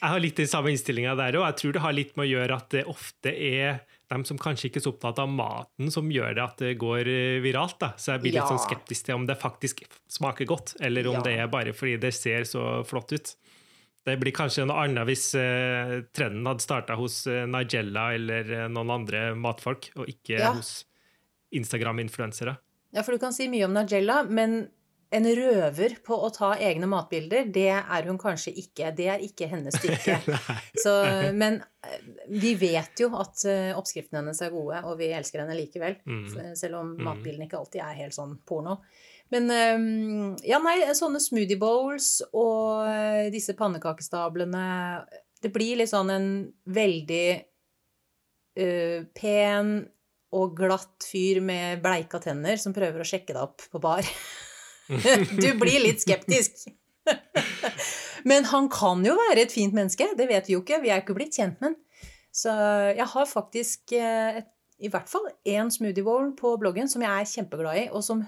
Jeg 0.05 0.13
har 0.13 0.21
litt 0.21 0.37
den 0.37 0.49
samme 0.51 0.73
innstillinga 0.73 1.15
der 1.17 1.39
òg. 1.41 1.47
Jeg 1.49 1.61
tror 1.63 1.77
det 1.77 1.83
har 1.87 1.97
litt 1.97 2.13
med 2.19 2.27
å 2.27 2.33
gjøre 2.35 2.57
at 2.61 2.67
det 2.75 2.85
ofte 2.93 3.33
er 3.33 3.79
dem 4.13 4.25
som 4.29 4.37
kanskje 4.39 4.69
ikke 4.69 4.81
er 4.81 4.85
så 4.85 4.93
opptatt 4.93 5.19
av 5.23 5.29
maten, 5.33 5.91
som 5.91 6.11
gjør 6.13 6.35
det 6.37 6.43
at 6.45 6.59
det 6.61 6.75
går 6.79 7.09
eh, 7.09 7.41
viralt. 7.45 7.79
da. 7.81 7.93
Så 7.97 8.13
jeg 8.13 8.21
blir 8.25 8.35
litt 8.37 8.51
sånn 8.51 8.61
skeptisk 8.67 9.07
til 9.07 9.15
om 9.17 9.27
det 9.27 9.39
faktisk 9.41 9.85
smaker 10.13 10.45
godt, 10.47 10.75
eller 10.85 11.07
om 11.09 11.15
Ja. 11.15 11.23
det 11.23 11.39
er 11.41 11.47
bare 11.49 11.73
fordi 11.73 11.97
det 12.01 12.13
ser 12.15 12.45
så 12.45 12.85
flott 12.85 13.13
ut. 13.13 13.35
Det 14.05 14.19
blir 14.21 14.33
kanskje 14.37 14.67
noe 14.69 14.83
annet 14.85 15.07
hvis 15.09 15.31
eh, 15.41 16.03
trenden 16.13 16.45
hadde 16.47 16.61
starta 16.61 16.95
hos 17.01 17.27
eh, 17.27 17.47
Nigella 17.49 18.11
eller 18.15 18.53
eh, 18.53 18.69
noen 18.69 18.91
andre 18.91 19.31
matfolk, 19.35 19.89
og 19.97 20.07
ikke 20.13 20.37
Ja. 20.39 20.53
hos 20.53 20.85
Instagram-influensere. 21.55 22.57
Ja, 22.95 23.03
for 23.03 23.13
du 23.17 23.19
kan 23.23 23.33
si 23.33 23.49
mye 23.49 23.65
om 23.65 23.73
Nigella, 23.75 24.23
men 24.29 24.69
en 25.15 25.27
røver 25.39 25.95
på 26.05 26.17
å 26.27 26.29
ta 26.35 26.51
egne 26.59 26.89
matbilder, 26.91 27.47
det 27.55 27.71
er 27.77 28.09
hun 28.09 28.19
kanskje 28.21 28.53
ikke. 28.61 28.91
Det 28.97 29.07
er 29.13 29.23
ikke 29.25 29.49
hennes 29.51 29.77
styrke. 29.79 30.19
Så, 30.85 30.93
men 31.39 31.61
eh, 31.87 32.05
vi 32.29 32.55
vet 32.61 33.03
jo 33.05 33.11
at 33.21 33.45
eh, 33.51 33.71
oppskriftene 33.79 34.21
hennes 34.23 34.43
er 34.43 34.53
gode, 34.55 34.83
og 34.89 34.99
vi 35.01 35.13
elsker 35.15 35.45
henne 35.45 35.57
likevel. 35.59 35.97
Mm. 36.05 36.55
Selv 36.59 36.81
om 36.81 36.93
Mm. 36.95 37.03
matbildene 37.09 37.49
ikke 37.49 37.59
alltid 37.63 37.81
er 37.85 37.99
helt 38.03 38.17
sånn 38.17 38.37
porno. 38.47 38.79
Men 39.33 39.49
eh, 39.51 39.89
ja, 40.51 40.61
nei, 40.63 40.77
sånne 40.95 41.23
smoothie 41.23 41.59
bowls 41.59 42.19
og 42.33 43.31
disse 43.33 43.55
pannekakestablene 43.59 44.67
Det 45.43 45.51
blir 45.53 45.77
litt 45.81 45.91
sånn 45.91 46.11
en 46.13 46.29
veldig 46.73 47.27
uh, 48.61 49.01
pen 49.17 49.75
og 50.35 50.55
glatt 50.59 51.05
fyr 51.07 51.41
med 51.45 51.83
bleika 51.85 52.19
tenner 52.23 52.59
som 52.59 52.75
prøver 52.75 53.03
å 53.05 53.07
sjekke 53.07 53.35
deg 53.35 53.43
opp 53.43 53.67
på 53.71 53.81
bar. 53.83 54.09
du 55.43 55.49
blir 55.61 55.81
litt 55.85 56.03
skeptisk. 56.05 56.67
Men 58.31 58.47
han 58.49 58.69
kan 58.73 59.03
jo 59.05 59.17
være 59.19 59.45
et 59.45 59.53
fint 59.53 59.75
menneske, 59.77 60.07
det 60.17 60.29
vet 60.31 60.47
vi 60.49 60.55
jo 60.57 60.63
ikke. 60.63 60.81
Vi 60.85 60.93
er 60.93 61.03
ikke 61.03 61.17
blitt 61.19 61.37
kjent 61.37 61.61
med 61.61 61.73
han. 61.73 61.81
Så 62.35 62.51
jeg 62.97 63.07
har 63.13 63.29
faktisk 63.31 63.93
eh, 63.95 64.41
et, 64.41 64.49
i 64.83 64.91
hvert 64.91 65.09
fall 65.11 65.29
én 65.47 65.69
smoothie 65.71 66.03
bowl 66.07 66.33
på 66.39 66.57
bloggen 66.59 66.89
som 66.91 67.05
jeg 67.05 67.13
er 67.13 67.29
kjempeglad 67.37 67.85
i, 67.85 67.91
og 67.93 68.03
som 68.07 68.25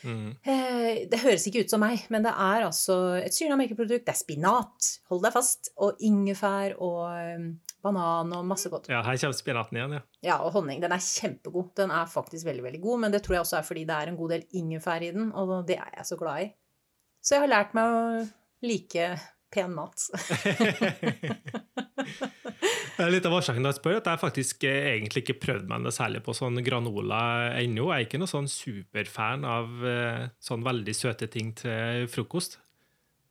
Mm. 0.00 0.30
eh, 0.48 1.06
Det 1.12 1.18
høres 1.20 1.42
ikke 1.44 1.60
ut 1.66 1.72
som 1.74 1.82
meg, 1.84 2.06
men 2.08 2.22
det 2.24 2.30
er 2.32 2.62
altså 2.64 2.94
et 3.20 3.34
syrna 3.36 3.58
melkeprodukt. 3.60 4.06
Det 4.06 4.14
er 4.14 4.16
spinat, 4.16 4.86
hold 5.10 5.20
deg 5.26 5.34
fast, 5.34 5.68
og 5.76 5.98
ingefær 6.00 6.72
og 6.80 7.02
eh, 7.18 7.42
banan 7.84 8.32
og 8.36 8.46
masse 8.48 8.70
godt. 8.72 8.88
Ja, 8.92 9.02
her 9.06 9.18
kommer 9.20 9.36
spinaten 9.38 9.78
igjen, 9.78 9.96
ja. 9.98 10.04
Ja, 10.26 10.38
og 10.44 10.54
honning. 10.56 10.80
Den 10.82 10.94
er 10.94 11.02
kjempegod. 11.04 11.72
Den 11.78 11.92
er 11.94 12.08
faktisk 12.10 12.48
veldig, 12.48 12.64
veldig 12.68 12.82
god, 12.84 13.02
men 13.04 13.14
det 13.14 13.22
tror 13.24 13.38
jeg 13.38 13.46
også 13.46 13.60
er 13.60 13.66
fordi 13.66 13.84
det 13.88 13.96
er 13.96 14.12
en 14.12 14.20
god 14.20 14.36
del 14.36 14.46
ingefær 14.62 15.04
i 15.06 15.12
den, 15.16 15.30
og 15.32 15.54
det 15.68 15.78
er 15.80 15.98
jeg 15.98 16.08
så 16.12 16.18
glad 16.20 16.46
i. 16.46 16.48
Så 17.20 17.36
jeg 17.36 17.44
har 17.44 17.52
lært 17.52 17.76
meg 17.76 17.84
å 17.92 18.00
like 18.64 19.12
pen 19.50 19.74
mat. 19.74 20.06
Litt 23.10 23.26
av 23.26 23.34
årsaken 23.34 23.62
til 23.62 23.68
at 23.68 23.74
jeg 23.74 23.80
spør, 23.80 23.98
at 23.98 24.08
jeg 24.10 24.20
faktisk 24.20 24.64
eh, 24.68 24.90
egentlig 24.94 25.24
ikke 25.24 25.38
prøvd 25.42 25.68
meg 25.70 25.82
noe 25.84 25.94
særlig 25.94 26.20
på 26.26 26.34
sånn 26.36 26.60
granola 26.64 27.20
ennå. 27.58 27.88
Jeg 27.90 27.96
er 27.96 28.06
ikke 28.06 28.20
noe 28.20 28.30
sånn 28.30 28.50
superfan 28.50 29.46
av 29.48 29.86
eh, 29.88 30.26
sånn 30.42 30.66
veldig 30.66 30.94
søte 30.96 31.30
ting 31.32 31.54
til 31.58 32.06
frokost. 32.12 32.58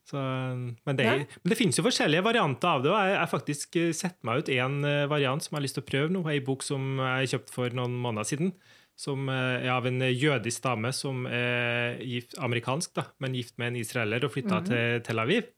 Så, 0.09 0.17
men, 0.17 0.97
det, 0.97 1.05
men 1.05 1.51
det 1.51 1.57
finnes 1.59 1.77
jo 1.77 1.85
forskjellige 1.85 2.25
varianter 2.25 2.71
av 2.71 2.81
det, 2.81 2.89
og 2.89 2.97
jeg 2.97 3.17
har 3.19 3.29
faktisk 3.29 3.77
eh, 3.77 3.91
sett 3.93 4.17
meg 4.25 4.41
ut 4.41 4.49
en 4.55 4.79
eh, 4.87 5.05
variant 5.11 5.43
som 5.43 5.53
jeg 5.53 5.59
har 5.59 5.65
lyst 5.67 5.77
til 5.77 5.85
å 5.85 5.89
prøve 5.91 6.13
nå. 6.15 6.23
Ei 6.31 6.41
bok 6.45 6.65
som 6.65 6.97
jeg 6.97 7.29
kjøpte 7.35 7.53
for 7.53 7.77
noen 7.77 7.99
måneder 8.01 8.29
siden. 8.31 8.51
Som 8.99 9.29
eh, 9.29 9.67
er 9.67 9.69
av 9.75 9.85
en 9.85 10.01
jødisk 10.07 10.65
dame 10.65 10.91
som 10.95 11.29
er 11.29 12.01
gift, 12.01 12.33
amerikansk, 12.41 12.95
da, 12.97 13.05
men 13.21 13.37
gift 13.37 13.59
med 13.61 13.73
en 13.73 13.79
israeler 13.83 14.25
og 14.25 14.33
flytta 14.33 14.63
til 14.65 15.05
Tel 15.05 15.21
Aviv. 15.21 15.53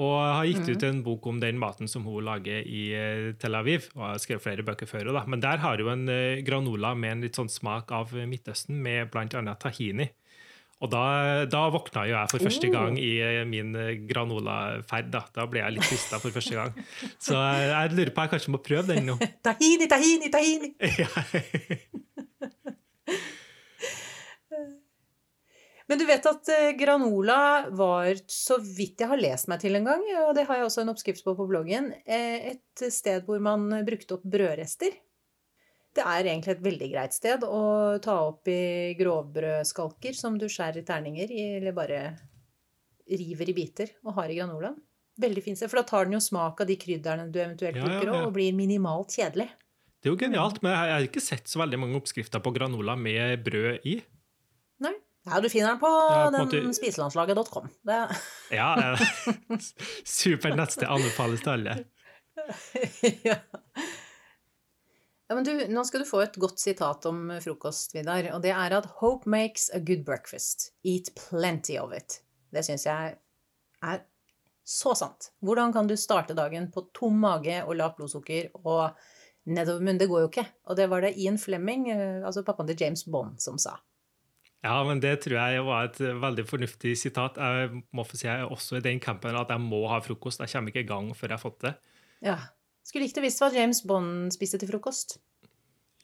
Og 0.00 0.14
har 0.22 0.46
gitt 0.46 0.68
ut 0.70 0.84
en 0.86 1.00
bok 1.04 1.26
om 1.28 1.40
den 1.42 1.58
maten 1.60 1.88
som 1.90 2.04
hun 2.06 2.24
lager 2.24 2.62
i 2.62 2.84
Tel 3.40 3.56
Aviv. 3.58 3.88
Og 3.96 4.04
jeg 4.04 4.12
har 4.12 4.22
skrevet 4.22 4.44
flere 4.44 4.64
bøker 4.64 4.88
før, 4.88 5.10
da. 5.16 5.24
Men 5.28 5.42
der 5.42 5.60
har 5.64 5.82
hun 5.82 6.06
en 6.06 6.44
granola 6.46 6.92
med 6.96 7.16
en 7.16 7.24
litt 7.26 7.40
sånn 7.40 7.50
smak 7.52 7.90
av 7.96 8.14
Midtøsten, 8.14 8.78
med 8.80 9.10
bl.a. 9.12 9.56
tahini. 9.60 10.12
Og 10.80 10.88
da, 10.88 11.44
da 11.50 11.66
våkna 11.72 12.06
jo 12.08 12.14
jeg 12.14 12.30
for 12.32 12.40
første 12.46 12.68
Oh. 12.70 12.72
gang 12.72 12.96
i 13.00 13.10
eh, 13.20 13.42
min 13.48 13.74
eh, 13.76 13.98
granolaferd. 14.08 15.10
Da. 15.12 15.24
da 15.34 15.44
ble 15.50 15.60
jeg 15.60 15.76
litt 15.76 15.88
frista 15.88 16.20
for 16.22 16.32
første 16.32 16.56
gang. 16.56 16.76
Så 17.20 17.36
jeg 17.36 17.92
lurer 17.96 18.12
på 18.16 18.24
jeg 18.24 18.32
kanskje 18.36 18.54
må 18.54 18.62
prøve 18.64 18.94
den 18.94 19.10
nå. 19.10 19.18
tahini, 19.48 19.90
tahini, 19.90 20.32
tahini! 20.32 20.74
Ja. 21.00 21.10
Men 25.90 25.98
du 25.98 26.04
vet 26.06 26.26
at 26.30 26.48
eh, 26.54 26.70
granola 26.78 27.66
var, 27.74 28.12
så 28.30 28.60
vidt 28.62 29.02
jeg 29.02 29.10
har 29.10 29.18
lest 29.18 29.48
meg 29.50 29.58
til 29.62 29.74
en 29.74 29.88
gang, 29.88 30.04
og 30.28 30.36
det 30.38 30.44
har 30.46 30.60
jeg 30.60 30.68
også 30.68 30.84
en 30.84 30.92
oppskrift 30.92 31.24
på 31.26 31.34
på 31.34 31.46
bloggen, 31.50 31.88
et 32.06 32.84
sted 32.94 33.26
hvor 33.26 33.42
man 33.42 33.66
brukte 33.86 34.14
opp 34.14 34.22
brødrester. 34.22 34.94
Det 35.90 36.04
er 36.06 36.28
egentlig 36.28 36.52
et 36.54 36.62
veldig 36.62 36.88
greit 36.92 37.14
sted 37.16 37.42
å 37.42 37.62
ta 38.02 38.16
opp 38.28 38.46
i 38.50 38.94
grovbrødskalker 38.98 40.14
som 40.14 40.36
du 40.38 40.46
skjærer 40.46 40.84
i 40.84 40.86
terninger 40.86 41.32
i, 41.34 41.46
eller 41.58 41.74
bare 41.74 42.02
river 43.10 43.50
i 43.50 43.56
biter 43.56 43.90
og 44.06 44.14
har 44.20 44.30
i 44.30 44.38
granolaen. 44.38 44.78
Veldig 45.20 45.42
fint 45.44 45.58
sted, 45.58 45.68
for 45.72 45.82
da 45.82 45.88
tar 45.88 46.06
den 46.06 46.14
jo 46.16 46.22
smak 46.22 46.62
av 46.62 46.68
de 46.70 46.78
krydderne 46.80 47.26
du 47.28 47.40
eventuelt 47.42 47.76
Ja, 47.76 47.82
ja, 47.82 47.88
bruker, 47.90 48.12
ja. 48.14 48.22
og 48.22 48.32
blir 48.36 48.54
minimalt 48.56 49.12
kjedelig. 49.18 49.50
Det 50.00 50.08
er 50.08 50.14
jo 50.14 50.20
genialt, 50.22 50.62
men 50.64 50.72
jeg 50.72 50.94
har 50.94 51.06
ikke 51.10 51.20
sett 51.20 51.50
så 51.50 51.60
veldig 51.60 51.80
mange 51.82 51.98
oppskrifter 51.98 52.40
på 52.40 52.54
granola 52.56 52.94
med 52.96 53.42
brød 53.44 53.84
i. 53.90 53.98
Nei. 54.80 54.94
Ja, 55.28 55.40
du 55.44 55.50
finner 55.52 55.74
den 55.74 55.80
på, 55.82 55.88
Ja, 55.90 56.30
på 56.32 56.46
den 56.54 56.72
spiselandslaget.com. 56.72 57.66
Det 57.84 57.98
Ja, 58.60 58.94
supert 60.08 60.56
nettsted. 60.56 60.88
Anbefales 60.88 61.44
til 61.44 61.52
alle. 61.58 61.76
ja. 63.28 63.42
Ja, 65.30 65.36
men 65.38 65.46
du, 65.46 65.52
nå 65.70 65.84
skal 65.86 66.02
du 66.02 66.08
få 66.08 66.24
et 66.24 66.36
godt 66.42 66.58
sitat 66.58 67.04
om 67.06 67.28
frokost, 67.38 67.94
Vidar. 67.94 68.26
Og 68.34 68.42
det 68.42 68.50
er 68.50 68.74
at 68.74 68.88
'Hope 68.98 69.30
makes 69.30 69.68
a 69.70 69.78
good 69.78 70.02
breakfast. 70.04 70.72
Eat 70.82 71.12
plenty 71.14 71.78
of 71.78 71.94
it'. 71.94 72.18
Det 72.50 72.64
syns 72.66 72.86
jeg 72.88 73.14
er 73.86 74.00
så 74.66 74.96
sant. 74.98 75.30
Hvordan 75.38 75.72
kan 75.72 75.86
du 75.86 75.94
starte 75.96 76.34
dagen 76.34 76.66
på 76.74 76.88
tom 76.94 77.22
mage 77.22 77.60
og 77.62 77.76
lavt 77.78 78.00
blodsukker 78.00 78.50
og 78.64 78.90
nedover 79.46 79.86
munn? 79.86 80.02
Det 80.02 80.10
går 80.10 80.26
jo 80.26 80.32
ikke. 80.32 80.46
Og 80.66 80.76
det 80.76 80.90
var 80.90 81.06
det 81.06 81.14
Ian 81.16 81.38
Flemming, 81.38 81.88
eh, 81.90 82.26
altså 82.26 82.42
pappaen 82.42 82.66
til 82.66 82.82
James 82.82 83.06
Bond, 83.06 83.38
som 83.38 83.58
sa. 83.58 83.78
Ja, 84.66 84.82
men 84.84 84.98
det 85.00 85.22
tror 85.22 85.38
jeg 85.38 85.62
var 85.64 85.84
et 85.88 85.98
veldig 85.98 86.44
fornuftig 86.44 86.98
sitat. 86.98 87.38
Jeg 87.38 87.84
må 87.96 88.02
få 88.04 88.18
si 88.18 88.26
jeg 88.26 88.42
er 88.42 88.50
også 88.50 88.76
i 88.76 88.84
den 88.84 88.98
campen 89.00 89.38
at 89.38 89.48
jeg 89.48 89.62
må 89.62 89.86
ha 89.88 90.02
frokost. 90.04 90.42
Jeg 90.42 90.52
kommer 90.52 90.74
ikke 90.74 90.84
i 90.84 90.90
gang 90.90 91.14
før 91.14 91.28
jeg 91.28 91.38
har 91.38 91.46
fått 91.46 91.62
det. 91.64 91.76
Ja. 92.20 92.40
Skulle 92.86 93.06
likt 93.06 93.18
å 93.20 93.24
visst 93.24 93.42
hva 93.42 93.50
James 93.54 93.82
Bond 93.86 94.32
spiste 94.34 94.58
til 94.60 94.70
frokost. 94.70 95.18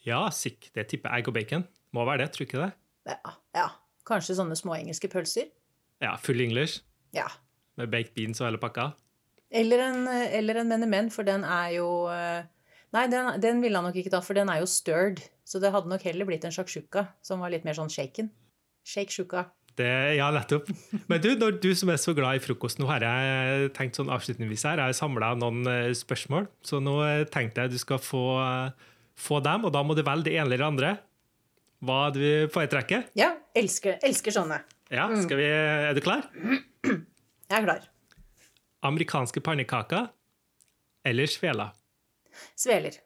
Ja, 0.06 0.26
sikk. 0.30 0.68
Det 0.76 0.86
tipper 0.92 1.14
egg 1.16 1.28
og 1.30 1.34
bacon. 1.34 1.64
Må 1.96 2.04
være 2.06 2.24
det, 2.24 2.32
tror 2.36 2.46
ikke 2.46 2.60
det? 2.62 2.72
Ja, 3.10 3.32
ja. 3.56 3.66
Kanskje 4.06 4.36
sånne 4.38 4.54
små 4.58 4.76
engelske 4.76 5.08
pølser? 5.10 5.48
Ja, 6.02 6.12
full 6.20 6.40
English 6.44 6.82
Ja. 7.16 7.26
med 7.76 7.90
baked 7.90 8.14
beans 8.14 8.40
og 8.42 8.46
hele 8.50 8.60
pakka. 8.62 8.90
Eller 9.50 9.80
en, 9.88 10.06
eller 10.08 10.60
en 10.60 10.68
menemen, 10.68 11.08
for 11.10 11.24
den 11.26 11.44
er 11.44 11.72
jo 11.78 11.88
eh, 12.12 12.44
Nei, 12.94 13.06
den, 13.10 13.32
den 13.42 13.58
ville 13.64 13.76
han 13.78 13.84
nok 13.88 13.96
ikke 13.98 14.12
ta, 14.14 14.20
for 14.22 14.38
den 14.38 14.48
er 14.48 14.60
jo 14.62 14.68
stirred. 14.70 15.20
Så 15.44 15.58
det 15.62 15.72
hadde 15.74 15.90
nok 15.90 16.04
heller 16.06 16.24
blitt 16.28 16.44
en 16.46 16.54
shakshuka, 16.54 17.06
som 17.22 17.42
var 17.42 17.50
litt 17.52 17.64
mer 17.66 17.74
sånn 17.76 17.90
shaken. 17.92 18.30
Shake-shuka. 18.86 19.42
Det, 19.76 19.88
ja, 20.16 20.30
nettopp. 20.32 20.70
Men 21.10 21.20
du, 21.20 21.34
når 21.36 21.58
du 21.60 21.68
som 21.76 21.90
er 21.92 21.98
så 22.00 22.14
glad 22.16 22.38
i 22.38 22.42
frokost, 22.42 22.78
nå 22.80 22.88
har 22.88 23.04
jeg 23.04 23.72
tenkt 23.76 23.98
sånn 23.98 24.12
avslutningsvis 24.12 24.64
her, 24.70 24.80
jeg 24.80 24.92
har 24.94 24.96
samla 24.96 25.34
noen 25.36 25.68
eh, 25.68 25.90
spørsmål, 25.96 26.46
så 26.64 26.80
nå 26.80 26.94
eh, 27.04 27.24
tenkte 27.32 27.66
jeg 27.66 27.74
du 27.74 27.80
skal 27.82 28.00
få, 28.00 28.22
eh, 28.40 28.86
få 29.20 29.42
dem, 29.44 29.66
og 29.68 29.74
da 29.76 29.82
må 29.84 29.96
du 29.96 30.00
velge 30.06 30.30
det 30.30 30.38
ene 30.38 30.48
eller 30.48 30.62
det 30.62 30.68
andre. 30.70 30.92
Hva 31.84 31.98
du 32.14 32.22
foretrekker. 32.54 33.10
Ja, 33.20 33.34
elsker, 33.56 33.98
elsker 34.06 34.32
sånne. 34.32 34.62
Ja, 34.88 35.10
skal 35.20 35.42
vi, 35.42 35.48
Er 35.50 35.92
du 35.96 36.00
klar? 36.00 36.24
Jeg 36.86 37.58
er 37.58 37.66
klar. 37.66 37.84
Amerikanske 38.86 39.42
pannekaker 39.44 40.08
eller 41.06 41.28
sveler? 41.30 41.74
Sveler. 42.56 42.96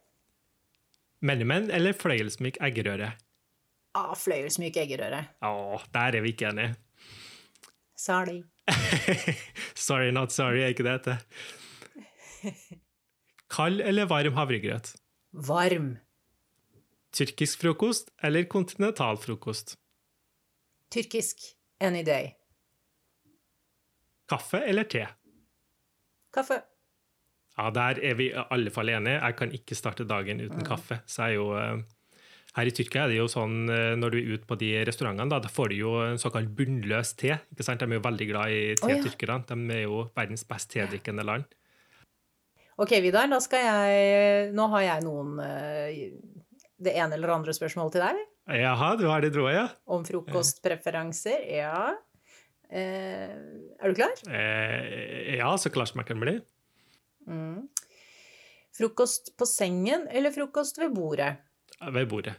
Mellommenn 1.27 1.69
eller 1.75 1.97
fløyelsmyk 1.99 2.61
eggerøre? 2.63 3.11
Ah, 3.95 4.15
fløyelsmyk 4.15 4.77
eggerøre. 4.77 5.25
Åh, 5.43 5.87
der 5.95 6.17
er 6.17 6.23
vi 6.23 6.33
ikke 6.35 6.49
enige. 6.51 6.75
Sorry. 7.99 8.43
sorry, 9.87 10.11
not 10.15 10.33
sorry, 10.33 10.63
er 10.63 10.73
ikke 10.73 10.87
det 10.87 11.05
det 11.05 11.19
Kald 13.51 13.81
eller 13.81 14.07
varm 14.07 14.37
havregrøt? 14.39 14.95
Varm. 15.33 15.97
Tyrkisk 17.13 17.61
frokost 17.61 18.11
eller 18.23 18.47
kontinental 18.49 19.19
frokost? 19.19 19.75
Tyrkisk. 20.91 21.37
Any 21.81 22.05
day. 22.07 22.31
Kaffe 24.29 24.63
eller 24.69 24.87
te? 24.87 25.07
Kaffe. 26.33 26.61
Ja, 27.59 27.71
der 27.75 27.99
er 28.03 28.15
vi 28.15 28.29
i 28.31 28.45
alle 28.51 28.71
fall 28.71 28.89
enige. 28.89 29.19
Jeg 29.19 29.37
kan 29.37 29.53
ikke 29.53 29.75
starte 29.75 30.07
dagen 30.09 30.41
uten 30.45 30.65
kaffe. 30.65 31.01
Så 31.07 31.23
er 31.27 31.35
jo 31.35 31.49
eh, 31.59 31.83
her 32.57 32.67
i 32.67 32.73
Tyrkia 32.75 33.05
er 33.05 33.13
det 33.13 33.21
jo 33.21 33.29
sånn 33.31 33.71
eh, 33.71 33.93
når 33.99 34.15
du 34.15 34.19
er 34.19 34.31
ute 34.35 34.49
på 34.49 34.59
de 34.59 34.73
restaurantene, 34.87 35.31
da, 35.31 35.39
da 35.45 35.51
får 35.53 35.71
du 35.71 35.77
jo 35.79 35.95
en 36.03 36.19
såkalt 36.19 36.51
bunnløs 36.59 37.15
te. 37.21 37.37
ikke 37.55 37.67
sant? 37.67 37.83
De 37.83 37.87
er 37.87 38.01
jo 38.01 38.07
veldig 38.07 38.27
glad 38.33 38.55
i 38.55 38.61
te, 38.75 38.87
oh, 38.89 38.91
ja. 38.91 38.99
tyrkerne. 39.05 39.47
De 39.47 39.77
er 39.77 39.85
jo 39.85 40.03
verdens 40.19 40.47
best 40.49 40.73
tedrikkende 40.75 41.27
land. 41.27 41.47
Ok, 42.81 42.97
Vidar, 43.05 43.29
da 43.29 43.37
skal 43.45 43.61
jeg 43.61 44.53
Nå 44.57 44.65
har 44.73 44.87
jeg 44.87 45.05
noen 45.05 45.35
eh, 45.45 46.15
Det 46.81 46.95
ene 46.97 47.19
eller 47.19 47.35
andre 47.35 47.53
spørsmålet 47.53 47.99
til 47.99 48.05
deg. 48.07 48.23
Jaha, 48.61 48.95
du 48.99 49.05
har 49.07 49.23
det 49.23 49.35
droa, 49.35 49.51
ja? 49.53 49.67
Om 49.87 50.07
frokostpreferanser. 50.09 51.45
Ja. 51.55 51.93
Eh, 52.71 53.37
er 53.79 53.93
du 53.93 53.99
klar? 53.99 54.17
Eh, 54.27 55.37
ja, 55.37 55.53
så 55.61 55.71
klart 55.71 55.95
jeg 55.95 56.09
kan 56.09 56.23
bli. 56.23 56.39
Mm. 57.31 57.69
Frokost 58.75 59.37
på 59.39 59.47
sengen 59.47 60.09
eller 60.11 60.35
frokost 60.35 60.81
ved 60.81 60.97
bordet? 60.97 61.37
Ved 61.81 62.07
bordet. 62.11 62.37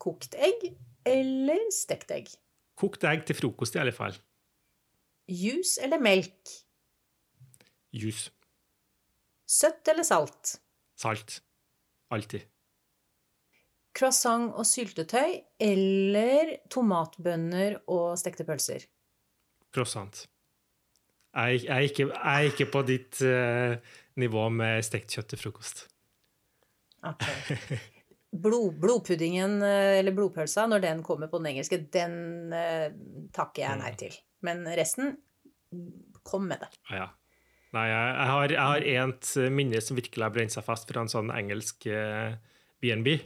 Kokt 0.00 0.34
egg 0.34 0.64
eller 1.06 1.66
stekt 1.74 2.10
egg? 2.14 2.30
Kokt 2.78 3.04
egg 3.04 3.26
til 3.28 3.36
frokost, 3.36 3.76
i 3.76 3.82
alle 3.82 3.92
fall. 3.94 4.16
Juice 5.28 5.82
eller 5.84 6.00
melk? 6.02 6.54
Juice. 7.92 8.32
Søtt 9.46 9.88
eller 9.92 10.06
salt? 10.06 10.56
Salt. 10.98 11.42
Alltid. 12.12 12.48
Croissant 13.92 14.54
og 14.56 14.64
syltetøy 14.64 15.36
eller 15.60 16.56
tomatbønner 16.72 17.82
og 17.92 18.16
stekte 18.20 18.46
pølser? 18.48 18.86
Croissant. 19.72 20.24
Jeg, 21.32 21.62
jeg, 21.64 21.72
er 21.72 21.88
ikke, 21.88 22.06
jeg 22.08 22.32
er 22.32 22.48
ikke 22.48 22.68
på 22.72 22.82
ditt 22.88 23.20
uh, 23.24 23.76
nivå 24.20 24.48
med 24.52 24.84
stekt 24.84 25.12
kjøtt 25.12 25.32
til 25.32 25.40
frokost. 25.40 25.86
Ok. 27.08 27.24
Blod, 28.32 28.78
blodpuddingen, 28.80 29.58
eh, 29.66 29.98
eller 30.00 30.14
blodpølsa, 30.16 30.64
når 30.70 30.84
den 30.86 31.02
kommer 31.04 31.28
på 31.28 31.40
den 31.42 31.50
engelske, 31.52 31.82
den 31.92 32.54
uh, 32.54 32.88
takker 33.36 33.66
jeg 33.66 33.80
nei 33.82 33.90
til. 34.00 34.14
Men 34.46 34.64
resten, 34.78 35.18
kom 36.24 36.48
med 36.48 36.64
det. 36.64 36.70
Ja. 36.92 37.10
Nei, 37.72 37.86
jeg, 37.88 38.08
jeg 38.08 38.30
har, 38.30 38.52
jeg 38.52 38.96
har 39.00 39.12
et 39.12 39.52
minne 39.52 39.80
som 39.80 39.96
virkelig 39.96 40.26
har 40.26 40.32
brent 40.32 40.52
seg 40.52 40.64
fast 40.64 40.90
fra 40.90 41.04
en 41.04 41.12
sånn 41.12 41.30
engelsk 41.32 41.86
BNB. 41.88 42.50
B&B. 42.82 43.16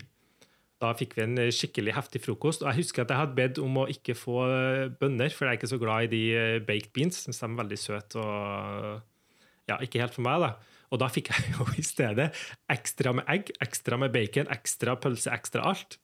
Da 0.83 0.91
fikk 0.97 1.15
vi 1.17 1.25
en 1.25 1.39
skikkelig 1.55 1.95
heftig 1.97 2.21
frokost. 2.27 2.63
Og 2.63 2.69
jeg 2.71 2.83
husker 2.83 3.05
at 3.05 3.13
jeg 3.13 3.23
hadde 3.23 3.37
bedt 3.39 3.61
om 3.63 3.81
å 3.81 3.89
ikke 3.91 4.17
få 4.19 4.43
eh, 4.45 4.89
bønner, 5.01 5.33
for 5.33 5.47
jeg 5.47 5.55
er 5.55 5.61
ikke 5.61 5.73
så 5.73 5.81
glad 5.81 6.09
i 6.09 6.11
de 6.13 6.23
eh, 6.37 6.57
baked 6.65 6.93
beans. 6.97 7.23
Syns 7.25 7.41
de 7.41 7.49
er 7.49 7.61
veldig 7.63 7.79
søte 7.81 8.21
og 8.21 9.71
ja, 9.71 9.81
ikke 9.83 10.03
helt 10.03 10.15
for 10.15 10.27
meg, 10.27 10.45
da. 10.45 10.53
Og 10.93 11.01
da 11.03 11.09
fikk 11.13 11.33
jeg 11.33 11.51
jo 11.57 11.67
i 11.79 11.85
stedet 11.87 12.29
ekstra 12.73 13.15
med 13.17 13.29
egg, 13.33 13.53
ekstra 13.65 13.99
med 14.01 14.15
bacon, 14.15 14.51
ekstra 14.53 14.97
pølse, 15.01 15.33
ekstra 15.35 15.67
alt. 15.73 15.99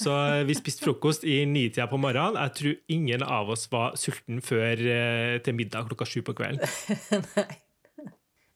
Så 0.00 0.14
eh, 0.14 0.44
vi 0.48 0.56
spiste 0.58 0.86
frokost 0.86 1.26
i 1.26 1.42
nitida 1.48 1.88
på 1.90 2.00
morgenen. 2.00 2.40
Jeg 2.46 2.56
tror 2.60 2.96
ingen 2.96 3.26
av 3.26 3.52
oss 3.54 3.66
var 3.72 3.98
sulten 4.00 4.42
før 4.44 4.80
eh, 4.80 5.36
til 5.44 5.58
middag 5.58 5.88
klokka 5.90 6.08
sju 6.08 6.20
på 6.26 6.36
kvelden. 6.36 6.64
Nei. 7.36 7.60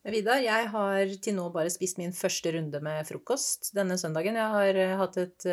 Vidar, 0.09 0.39
jeg 0.41 0.69
har 0.71 1.11
til 1.21 1.35
nå 1.37 1.49
bare 1.53 1.69
spist 1.69 1.99
min 1.99 2.15
første 2.15 2.53
runde 2.55 2.79
med 2.81 3.05
frokost 3.05 3.73
denne 3.77 3.97
søndagen. 3.99 4.37
Jeg 4.39 4.53
har 4.55 4.79
eh, 4.79 4.95
hatt 4.97 5.19
et, 5.21 5.49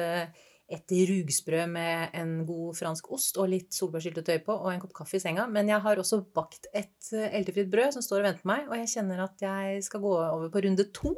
et 0.67 0.95
rugsprø 1.11 1.65
med 1.71 2.15
en 2.19 2.39
god 2.47 2.75
fransk 2.79 3.11
ost 3.15 3.39
og 3.39 3.51
litt 3.53 3.75
solbærsyltetøy 3.77 4.41
på 4.47 4.55
og 4.55 4.73
en 4.73 4.83
kopp 4.83 4.95
kaffe 4.99 5.21
i 5.21 5.23
senga. 5.23 5.47
Men 5.51 5.71
jeg 5.71 5.79
har 5.85 6.03
også 6.03 6.23
bakt 6.35 6.67
et 6.73 7.13
eldrefritt 7.13 7.57
eltefritt 7.57 7.73
brød 7.73 7.97
som 7.97 8.05
står 8.05 8.23
og 8.23 8.29
venter 8.29 8.45
på 8.45 8.53
meg, 8.53 8.65
og 8.69 8.79
jeg 8.81 8.93
kjenner 8.97 9.25
at 9.25 9.43
jeg 9.43 9.83
skal 9.87 10.03
gå 10.03 10.15
over 10.21 10.49
på 10.53 10.63
runde 10.67 10.89
to. 10.95 11.15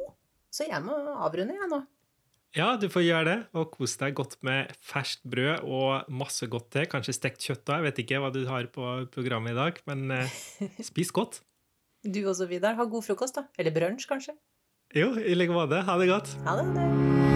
Så 0.49 0.67
jeg 0.69 0.81
må 0.83 0.95
avrunde, 1.19 1.55
jeg 1.57 1.69
nå. 1.71 1.81
Ja, 2.57 2.71
du 2.81 2.87
får 2.89 3.03
gjøre 3.05 3.25
det, 3.27 3.37
og 3.53 3.69
kos 3.75 3.93
deg 4.01 4.15
godt 4.17 4.39
med 4.45 4.71
ferskt 4.81 5.21
brød 5.29 5.67
og 5.69 6.09
masse 6.09 6.47
godt 6.49 6.71
til. 6.73 6.87
Kanskje 6.89 7.13
stekt 7.13 7.45
kjøtt 7.45 7.69
òg. 7.69 7.77
Jeg 7.77 7.87
vet 7.89 8.01
ikke 8.05 8.21
hva 8.23 8.31
du 8.33 8.41
har 8.49 8.69
på 8.73 8.95
programmet 9.13 9.53
i 9.53 9.59
dag, 9.59 9.81
men 9.89 10.09
eh, 10.17 10.39
spis 10.89 11.13
godt. 11.13 11.43
Du 12.01 12.23
også, 12.23 12.49
Vidar. 12.49 12.79
Ha 12.79 12.89
god 12.89 13.05
frokost, 13.05 13.37
da. 13.37 13.45
Eller 13.59 13.75
brunsj, 13.75 14.09
kanskje. 14.09 14.37
Jo, 14.97 15.13
i 15.21 15.37
like 15.37 15.53
måte. 15.53 15.83
Ha 15.85 15.99
det 16.01 16.09
godt. 16.09 16.33
Ha 16.47 16.57
det. 16.57 17.28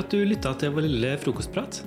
For 0.00 0.06
at 0.06 0.14
du 0.16 0.24
lytta 0.24 0.54
til 0.56 0.72
vår 0.72 0.86
lille 0.86 1.08
frokostprat. 1.20 1.82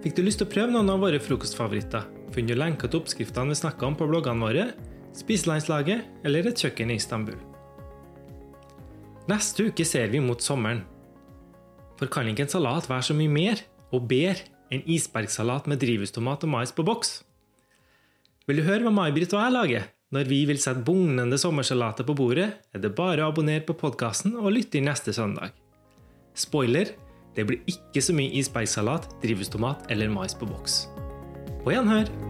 Fikk 0.00 0.14
du 0.16 0.22
lyst 0.24 0.38
til 0.40 0.46
å 0.46 0.52
prøve 0.52 0.72
noen 0.72 0.88
av 0.94 1.02
våre 1.02 1.20
frokostfavoritter? 1.20 2.06
finner 2.32 2.56
du 2.56 2.58
lenker 2.58 2.88
til 2.88 2.98
oppskriftene 2.98 3.52
vi 3.52 3.58
snakka 3.58 3.86
om 3.86 3.96
på 3.98 4.08
bloggene 4.08 4.42
våre, 4.42 4.64
Spiselandslaget 5.14 6.24
eller 6.24 6.48
Et 6.48 6.56
kjøkken 6.58 6.90
i 6.90 6.96
Istanbul. 6.96 7.36
Neste 9.28 9.68
uke 9.68 9.84
ser 9.84 10.08
vi 10.10 10.22
mot 10.24 10.40
sommeren. 10.40 10.82
For 12.00 12.08
kan 12.08 12.26
ikke 12.26 12.48
en 12.48 12.50
salat 12.50 12.88
være 12.88 13.06
så 13.10 13.14
mye 13.14 13.30
mer 13.30 13.62
og 13.92 14.08
bedre 14.08 14.48
enn 14.72 14.82
isbergsalat 14.90 15.68
med 15.68 15.78
drivhustomat 15.84 16.48
og 16.48 16.50
mais 16.50 16.74
på 16.74 16.82
boks? 16.82 17.22
Vil 18.48 18.58
du 18.58 18.66
høre 18.66 18.88
hva 18.88 18.90
May-Britt 18.90 19.36
og 19.36 19.44
jeg 19.44 19.54
lager? 19.54 19.88
Når 20.10 20.32
vi 20.32 20.44
vil 20.48 20.58
sette 20.58 20.82
bugnende 20.82 21.38
sommersalater 21.38 22.08
på 22.08 22.16
bordet, 22.16 22.50
er 22.72 22.80
det 22.82 22.96
bare 22.96 23.22
å 23.22 23.30
abonnere 23.30 23.62
på 23.68 23.76
podkasten 23.76 24.34
og 24.40 24.52
lytte 24.56 24.80
inn 24.80 24.88
neste 24.88 25.12
søndag. 25.14 25.54
Spoiler 26.34 26.96
det 27.36 27.46
blir 27.48 27.64
ikke 27.70 28.02
så 28.04 28.14
mye 28.16 28.30
isbergsalat, 28.40 29.08
drivhustomat 29.22 29.90
eller 29.90 30.12
mais 30.12 30.36
på 30.38 30.46
boks. 30.46 30.84
På 31.64 31.74
gjenhør! 31.74 32.23